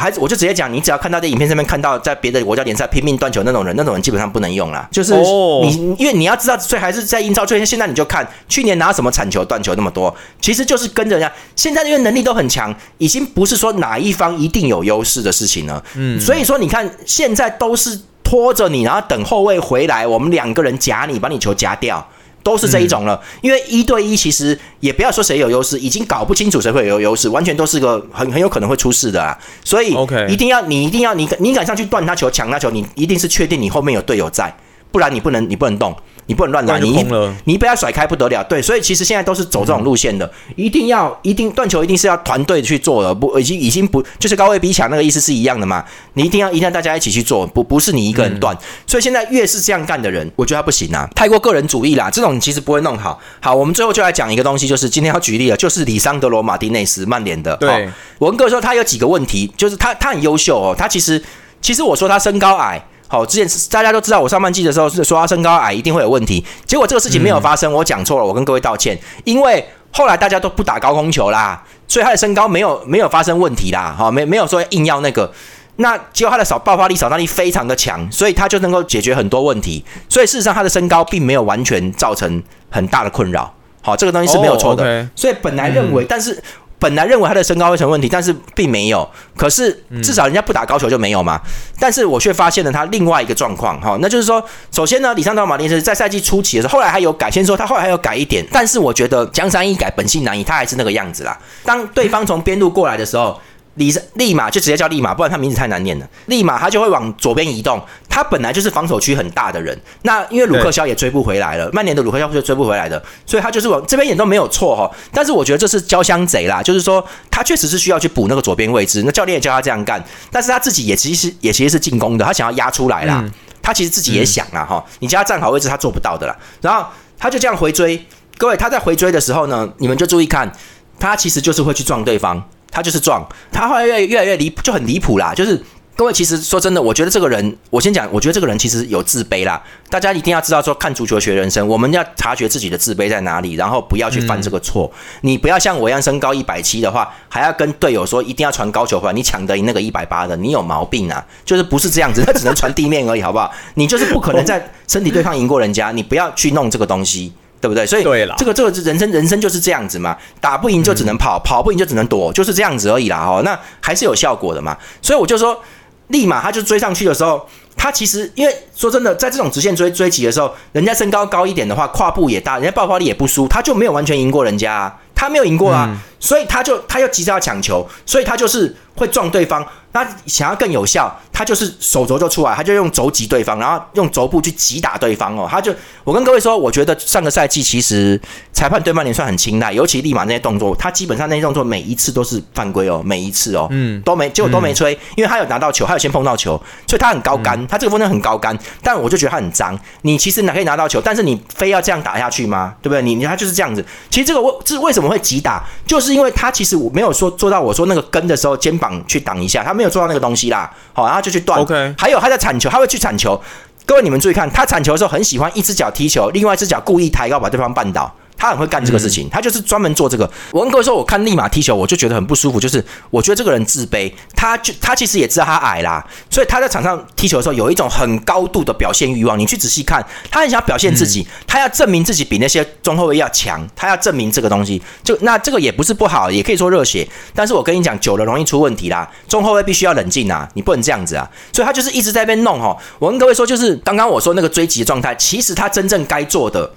[0.00, 4.88] 还我就直接讲，你只要看到在影片上面看到在别的国家联赛拼命断球那种人，那种人基本上不能用了。
[4.90, 7.44] 就是你，因为你要知道，所以还是在英超。
[7.44, 11.32] 最现在你就看去年拿什么铲球断球那么多，其实就是跟着人家。
[11.54, 15.84] 现在因为能力都很强，已经不是说哪一方一定有优势的事情了。
[15.94, 22.06] 嗯，所以说你看现在都是拖着你，然后等后卫回来，我们两个人夹你，把你球夹掉。
[22.42, 29.36] 都是这一种了，因为一对一其实也不要说谁有优势，已经搞不清楚谁会有优势，完全都是个很很有可能会出事的啊。
[29.64, 34.54] 所以，OK，一定要你一定要你你敢上去断他球抢他球，你一定是确定你后面有队友在，
[34.90, 35.94] 不然你不能你不能动。
[36.30, 37.04] 你不能乱来，你
[37.42, 38.40] 你被他甩开不得了。
[38.44, 45.84] 对，所以其实现在都是走这种路线的，一定要一定断球，一定是要团队去做的，不已经已经不就是高位逼抢那个意思是一样的嘛？
[46.14, 48.56] 你一定要一定要大家一起去做，不不是你一个人断。
[48.86, 53.20] 所以现在越是这样干的人，我觉得他不行啊，太过个人主义啦，这种其实不会弄好。
[53.40, 57.56] 好，我们最后就来讲一个东西，就是今天要举例了，就是里桑德罗马丁内斯曼联的。
[57.56, 61.20] 对，我跟各位说，他有几个问题，就是他他很优秀哦，他其实
[61.60, 62.80] 其实我说他身高矮。
[63.12, 68.96] 好，之前大家都知道，我上半季的时候是说他身高矮一定会有问题，结果这个事情没有发生，我讲错了，我跟各位道歉。
[69.24, 73.92] 因为后来大家都不打高空球啦，所以他的身高没有没有发生问题啦。
[73.98, 75.28] 好，没没有说硬要那个，
[75.76, 79.84] 那结果他的少爆发力、扫荡力非常的强，所以他就能够解决很多问题。
[80.08, 82.40] 所以事实上他的身高并没有完全造成
[82.70, 83.52] 很大的困扰。
[83.82, 85.08] 好，这个东西是没有错的。
[85.16, 86.40] 所以本来认为，但是。
[86.80, 89.08] 本来认为他的身高会成问题，但是并没有。
[89.36, 89.70] 可是
[90.02, 91.40] 至少人家不打高球就没有嘛。
[91.78, 98.44] 但是我却发现了他另外一个状况，哈，那就是说，首先呢，李尚道马丁是在赛季初期的时候，后来还有改，先说他后来还有改一点。
[98.50, 101.38] 但是我觉得江山易改，本性难移，他还是那个样子啦。
[101.62, 103.38] 当对方从边路过来的时候。
[103.74, 106.08] 立立马就直接叫立马，不然他名字太难念了。
[106.26, 109.78] 立马他就会往左边移动，他本来就是防守区很大的人。
[110.02, 114.90] 那因为鲁克肖也追不回来了，曼联的鲁克肖是追不回来的，所以他就是往这边也都没有错哈。
[115.12, 119.02] 但是我觉得这是交相贼啦，就是说他确实是需要去补那个左边位置。
[119.06, 123.24] 那教练也教他这样干，但是他自己也其实也其实是进攻的，他想要压出来啦。
[123.62, 126.36] 他其实自己也想啦哈，你叫他站好位置，他做不到的啦。
[126.60, 126.84] 然后
[127.18, 128.04] 他就这样回追，
[128.36, 130.50] 各位他在回追的时候呢，你们就注意看，
[130.98, 132.42] 他其实就是会去撞对方。
[132.70, 135.34] 他就是撞，他后来越越来越离就很离谱啦。
[135.34, 135.60] 就是
[135.96, 139.62] 各位，其实说真的，我觉得这个人，我先讲，我觉得这个人其实有自卑啦。
[139.90, 144.90] 大家一定要知道，说看足球学人生，我们要察觉自己的自卑在哪里，然后不要去犯这个错。
[145.20, 151.22] 你不要像我一样身高一百七的话，还要跟队友说一定要传高球回来，你抢得赢那个一百八的，你有毛病啊！
[151.44, 153.52] 就是不是这样子， 他只能传地面而已，好不好？
[153.74, 157.30] 你就是不可能在身体对抗赢过人家，你不要去弄这个东西。
[157.60, 157.86] 对不对？
[157.86, 158.02] 所以
[158.38, 163.18] 这个这个人生人生就是这样子嘛，打不赢就只能跑，跑不赢就只能躲，就是这样子而已啦。
[163.18, 164.76] 哈，那还是有效果的嘛。
[165.02, 165.60] 所以我就说，
[166.08, 167.46] 立马他就追上去的时候，
[167.76, 175.96] 他其实因为说真的，在这种直线追追击的时候，人家身高高一点的话，跨步也大，人家爆发力也不输，他就没有完全赢过人家，他没有赢过啊。
[176.20, 179.66] 所以他就他又急着要抢球，所以他就是会撞对方。
[179.92, 185.48] 那想要更有效，他就是手肘就出来，他就用肘击对方，然后用肘部去击打对方哦。
[185.50, 188.20] 他就我跟各位说，我觉得上个赛季其实
[188.52, 196.50] 裁判对曼联算很青睐，尤其立马那些动作，他基本上那些动作每一次都是犯规哦，每一次哦，嗯，都没结果都没吹，因为他有拿到球，他有先碰到球，
[196.86, 198.56] 所以他很高杆，他这个风筝很高杆。
[198.84, 199.76] 但我就觉得他很脏。
[200.02, 202.76] 你其实可以拿到球，但是你非要这样打下去吗？
[202.80, 203.02] 对不对？
[203.02, 203.84] 你你他就是这样子。
[204.08, 210.70] 其实这个为这为什么会击打，就是因为他其实我没有说做到我说那个跟的时候肩膀去挡一下，他没有做到那个东西啦。
[210.92, 211.60] 好，然后就去断。
[211.60, 211.94] OK。
[211.98, 213.40] 还有他在铲球，他会去铲球。
[213.86, 218.14] 各位你们注意看，他铲球的时候很喜欢一只脚踢球，另外一只脚故意抬高把对方绊倒。
[218.40, 220.28] 他很会干这个事情，他就是专门做这个。
[220.50, 229.38] 我跟各位说，我看立马踢球，我就觉得很不舒服，就是我觉得这个人自卑，他就他其实也知道他矮啦，所以他在场上踢球的时候有一种很高度的表现欲望。
[229.38, 234.80] 你去仔细看，他很想表现自己，他要证明自己比那些中后卫要强，他要证明这个东西。
[235.04, 239.06] 就那这个也不是不好，也可以说热血，但是我跟你讲，久了容易出问题啦。
[239.28, 241.28] 中后卫必须要冷静啊，你不能这样子啊。
[241.52, 242.74] 所以他就是一直在边弄哈。
[242.98, 246.70] 我跟各位说，就是刚刚我说那个追击的状态，其实他真正该做的。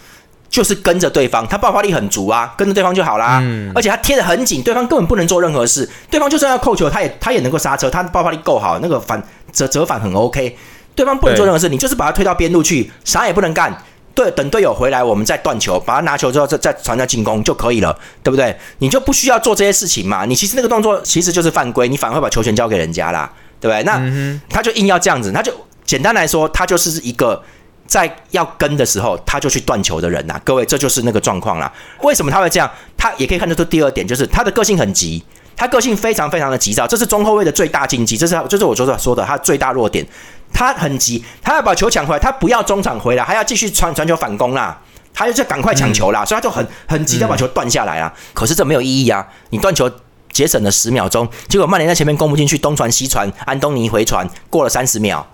[0.54, 3.40] 就是跟着对方，他爆发力很足啊，跟着对方就好啦。
[3.42, 5.90] 嗯，而且他贴得很紧，对方根本不能做任何事。
[6.12, 9.20] 对方就算要扣球，他也他也能够刹车，他爆发力够好，那个反
[9.52, 10.56] 折折返很 OK。
[10.94, 13.76] 对方不能做任何事，你就是把他推到边路去，啥也不能干。
[14.14, 18.56] 对，等队友回来，我们再断球，把他拿球之后再再传下进攻就可以了，对不对？
[18.78, 20.24] 你就不需要做这些事情嘛。
[20.24, 23.28] 你其实那个动作其实就是犯规，你反而会把球权交给人家啦，
[23.60, 23.82] 对不对？
[23.82, 24.00] 那
[24.48, 25.52] 他就硬要这样子，他就
[25.84, 27.42] 简单来说，他就是一个。
[27.86, 31.72] 在要跟的时候，他就去断球的人呐，各位，这就是那个状况啦。
[32.02, 32.70] 为什么他会这样？
[32.98, 35.24] 他也可以看得出第二点，就是他的个性很急，
[35.56, 40.06] 他个性非常非常的急躁，这是中后卫的最大禁忌，这是这是我昨天说的他最大弱点。
[40.54, 44.80] 他很急，他要把球抢回来，他不要中场回来，还要继续传传球反攻啦，
[45.12, 48.14] 他就赶快抢球啦，所以他就很很急的把球断下来啊。
[48.34, 49.92] 可是这没有意义啊，你断球
[50.32, 55.26] 节省了十秒钟，结果曼联在前面攻不进去，东传西传，安东尼回传过了三十秒。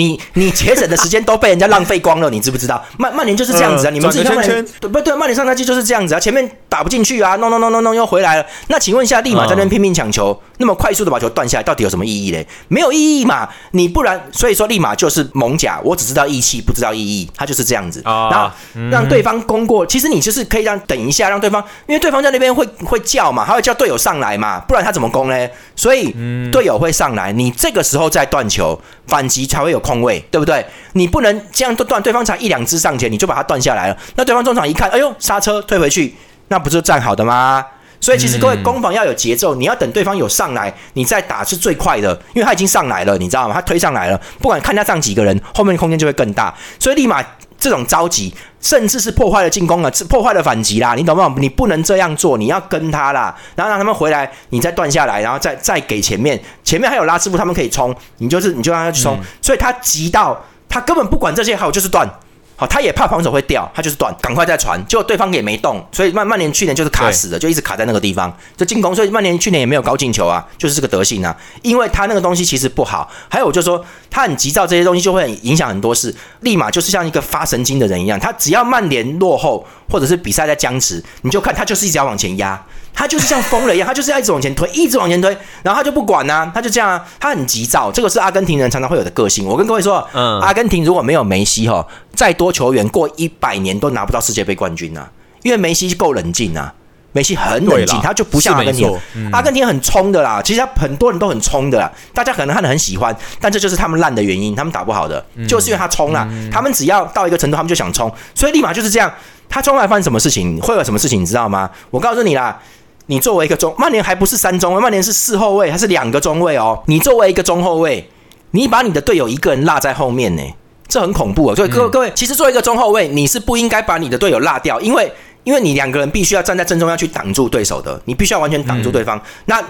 [0.00, 2.82] 你你节省的时间都被人家浪费光了，你知不知道？
[2.96, 3.90] 曼曼联就是这样子啊！
[3.90, 5.14] 你们自己看曼联，对不对？
[5.14, 6.20] 曼联上赛季就是这样子啊！
[6.20, 8.46] 前面打不进去啊，no no no no no 又回来了。
[8.68, 12.46] 那请问一下，立马在那边拼命抢球，那么快速的把球断下来，到底有什么意义嘞？
[12.68, 13.46] 没有意义嘛！
[13.72, 18.00] 你不然，所以说立马就是猛甲，我只知道义气，不知道意义，他就是这样子。
[18.04, 18.50] 然后
[18.90, 25.52] 让对方攻过，其实你就是可以让等一下，让对方，因为对方在那边会会叫嘛，他会叫队友上来嘛，不然他怎么攻嘞？
[25.76, 26.10] 所以
[26.50, 29.78] 队友会上来，你这个时候再断球，反击才会有。
[29.90, 30.64] 空位对不对？
[30.92, 33.96] 你不能这样断，对方才一两只上前，你就把它断下来了。
[34.14, 36.14] 那对方中场一看，哎呦，刹车退回去，
[36.48, 37.66] 那不是站好的吗？
[38.00, 43.54] 所以其实各位攻防要有节奏，你要等对方有上来，你再打是最快的，因为他已经上来了，你知道吗？
[43.54, 47.24] 他推上来了，不管看他上几个人，后面的空间就会更大，所以立马。
[47.60, 51.34] 这种着急，甚至是破坏了进攻了，破坏了反击啦，你懂不懂？
[51.38, 60.38] 你不能这样做，你要跟他啦，然后让他们回来，你再断下来，然后再再给前面，前面还有拉师傅，他们可以冲，你就是你就让他去冲，所以他急到
[60.68, 62.08] 他根本不管这些，好就是断。
[62.56, 82.60] 好，他也怕防守会掉，他就是断，赶快再传，结果对方也没动，所以曼曼联去年就是卡死的，就一直卡在那个地方，就进攻，所以曼联去年也没有高进球啊，就是这个德性啊，因为他那个东西其实不好，还有就是说他很急躁，这些东西就会影响很多事，立马就是像一个发神经的人一样，他只要曼联落后或者是比赛在僵持，你就看他就是一直要往前压。
[82.92, 85.30] 他就是像疯了一样， 他就是要一直往前推，一直往前推，
[85.62, 89.46] 然后他就不管呐，他就这样啊，他很急躁，这个是阿根廷人常常会有的个性。
[89.46, 95.08] 我跟各位说，嗯，阿根廷如果没有梅西哈，再多球员过一百年都拿不到世界杯冠军呐，
[95.44, 96.74] 因为梅西够冷静啊，
[97.12, 99.00] 梅西很冷静，他就不像阿根廷，
[99.32, 109.12] 阿根廷很冲的啦，其实他很多人都很冲的啦，大家可能看的很喜欢，但这就是他们烂的原因，他们打不好的，就是因为他冲了，他们只要到一个程度，他们就想冲，所以立马就是这样，
[109.48, 111.70] 他冲来发生什么事情，会有什么事情，你知道吗？
[111.90, 112.60] 我告诉你啦。
[113.06, 116.80] 你作为一个中，曼联还不是三中卫，曼联是四后卫，还是两个中卫哦。
[116.86, 118.08] 你作为一个中后卫，
[118.52, 120.42] 你把你的队友一个人落在后面呢，
[120.86, 121.56] 这很恐怖哦。
[121.56, 125.12] 所以各各位，其实作为一个中后卫，你是不应该把你的队友落掉，因为
[125.50, 129.20] 因为你两个人必须要站在正中央去挡住对手的，你必须要完全挡住对方。
[129.46, 129.60] 那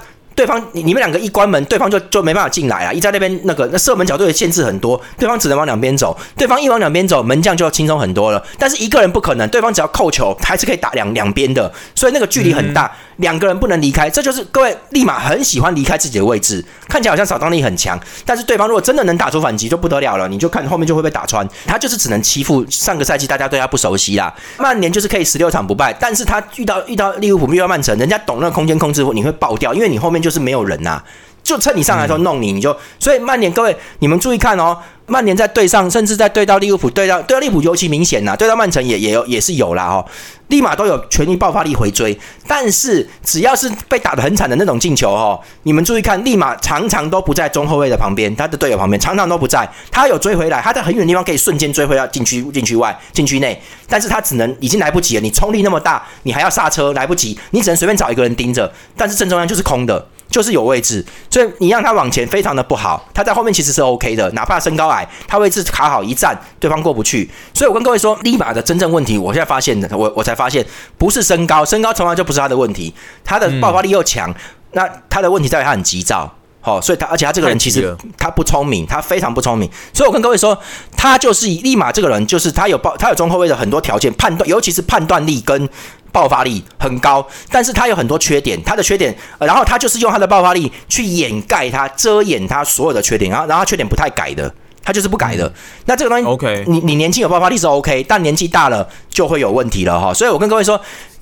[0.40, 2.90] 对方，你你们两个一关门，对方就就没办法进来啊！
[2.90, 6.16] 一在那边那个那射门角度的限制很多，对方只能往两边走。
[6.34, 8.42] 对方一往两边走，门将就要轻松很多了。
[8.58, 12.90] 但是一个人不可能，对方只要扣球还是可以打两两边的，所以那个距离很大。
[13.16, 21.46] 两个人不能离开，这就是各位立马很喜欢离开自己的位置，看起来好像扫荡力很强，但是对方如果真的能打出反击就不得了了，你就看后面就会被打穿。
[21.66, 31.02] 他就是只能欺负上个赛季大家对他不熟悉啦，曼联就是可以十六场不败，但是他遇到遇到利物浦遇到曼城，人家懂那个空间控制，你会爆掉，因为你后面就是没有人呐。
[31.42, 34.76] 就趁你上来的时候弄你，你就所以曼联各位你们注意看哦。
[35.06, 40.06] 曼联在对上，甚至在对到利物浦，对到对到利物浦尤其明显呐，对到曼城也也有也是有啦哦，
[40.46, 42.16] 立马都有全力爆发力回追。
[42.46, 49.68] 但是只要是被打得很惨的那种进球哦，你们注意看，立马常常都不在中后卫的旁边，他的队友旁边常常都不在。
[49.90, 55.20] 他有追回来，他在很远的地方可以瞬间追回到禁区禁区外禁区内，但是他只能已经来不及了。
[55.20, 60.06] 你冲力那么大，你还要刹车来不及，你只能随便找一个人盯着，但是正中央就是空的。
[60.30, 63.04] 就是有位置，所以你让他往前非常的不好。
[63.12, 67.28] 他在后面其实是 OK 的，哪怕身高矮，他位置卡好一站，对方过不去。
[67.52, 70.64] 所以我跟各位说，立马的真正问题，我现在发现的，我我才发现
[70.96, 72.94] 不是身高，身高从来就不是他的问题。
[73.24, 74.32] 他的爆发力又强，
[74.72, 79.68] 那他的问题在于他很急躁，好，所以他而且他这个人其实他不聪明，他非常不聪明。
[79.92, 80.56] 所以我跟各位说，
[80.96, 85.68] 他就是立马这个人，就是他有爆，他有中后卫的很多条件判断，尤其是判断力跟。
[86.12, 88.60] 爆发力很高，但是他有很多缺点。
[88.62, 93.30] 他的缺点，然后他就是用他的爆发力去掩盖他、遮掩他所有的缺点。
[93.30, 94.52] 然后，然后缺点不太改的，
[94.82, 95.52] 他就是不改的。
[95.86, 100.12] 那这个东西，OK，你你年轻有爆发力是 OK，但年纪大了就会有问题了哈。
[100.12, 100.80] 所以我跟各位说，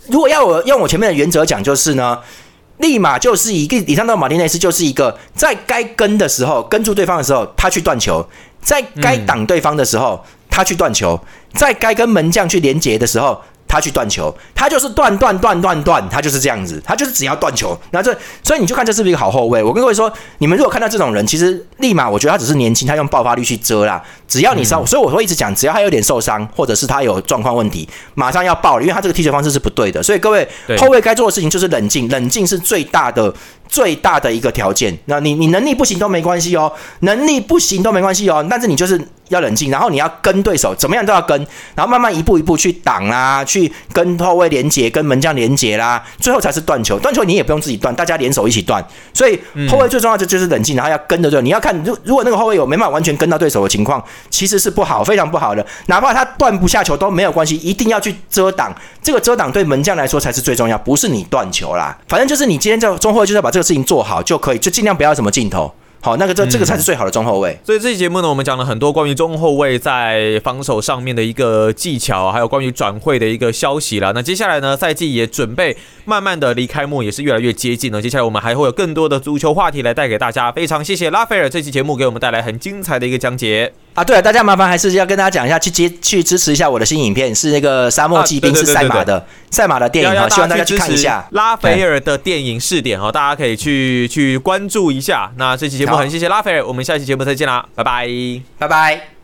[0.09, 2.19] 如果要我用我前面的原则讲，就是呢，
[2.79, 8.23] 立马就是一个以上到马丁内斯就是一个在该跟的时候跟住对方的时候，他去断球；
[8.63, 11.17] 在该挡对方的时候，他去断球；
[11.55, 13.41] 在该跟门将去连接的时候。
[13.69, 17.79] 他去断球，他就是断断断断断，他就是这样子，他就是只要断球。
[17.91, 19.63] 那这，所以你就看这是不是一个好后卫？
[19.63, 24.03] 我跟各位说，你们如果看到这种人，其实立马我觉得他只是年轻，他用爆发力去遮啦。
[24.27, 30.03] 只要你伤，所以我会一直讲，只要他有点受伤，或者是他有状况问题，马上要爆了，因为他这个踢球方式是不对的。
[30.03, 30.49] 所以各位
[30.79, 33.33] 后卫该做的事情就是冷静，冷静是最大的。
[33.71, 38.99] 最大的一个条件，那你你能力不行都没关系哦，能力不行都没关系哦，但是你就是
[39.29, 41.37] 要冷静，然后你要跟对手，怎么样都要跟，
[41.75, 46.99] 然后慢慢一步一步去挡啊，去去跟后卫连接，跟门将连接啦，最后才是断球。
[46.99, 48.83] 断球你也不用自己断，大家联手一起断。
[49.13, 49.39] 所以
[49.69, 51.43] 后卫最重要的就是冷静，然后要跟着对。
[51.43, 55.67] 你要看，如如果那个后卫有没办法完全跟到对手的情况，其实是不好，非常不好的。
[55.87, 58.75] 哪怕他断不下球都没有关系，一定要去遮挡。
[59.03, 61.97] 这个遮挡对门将来说才是最重要，不是你断球啦。
[62.09, 63.49] 反正就是你今天在中后卫就是要把。
[63.51, 65.73] 这个事情做好就可以，就尽量不要什么镜头。
[66.01, 67.59] 好，那个这这个才是最好的中后卫。
[67.65, 74.13] 所以这期节目呢，我们讲了很多关于中后卫在防守上面的一个技巧，还有关于转会的一个消息了。
[74.15, 78.01] 那接下来呢，赛季也准备慢慢的离开幕，也是越来越接近了。
[78.01, 80.53] 接下来我们还会有更多的足球话题来带给大家。
[80.53, 83.73] 非常谢谢拉斐尔这期节目给我们带来很精彩的一个讲解。
[83.99, 91.27] 啊，对了，大家麻烦还是要跟大家讲一下，去接去支持一下我的新影片，是那个沙漠骑兵，是赛马的赛马的电影哈，希望大家去看一下。
[91.33, 95.33] 拉斐尔的电影试点哈，大家可以去去关注一下。
[95.37, 98.09] 那这期节目很谢谢拉斐尔，我们下期节目再见啦，拜拜，
[98.57, 99.18] 拜拜。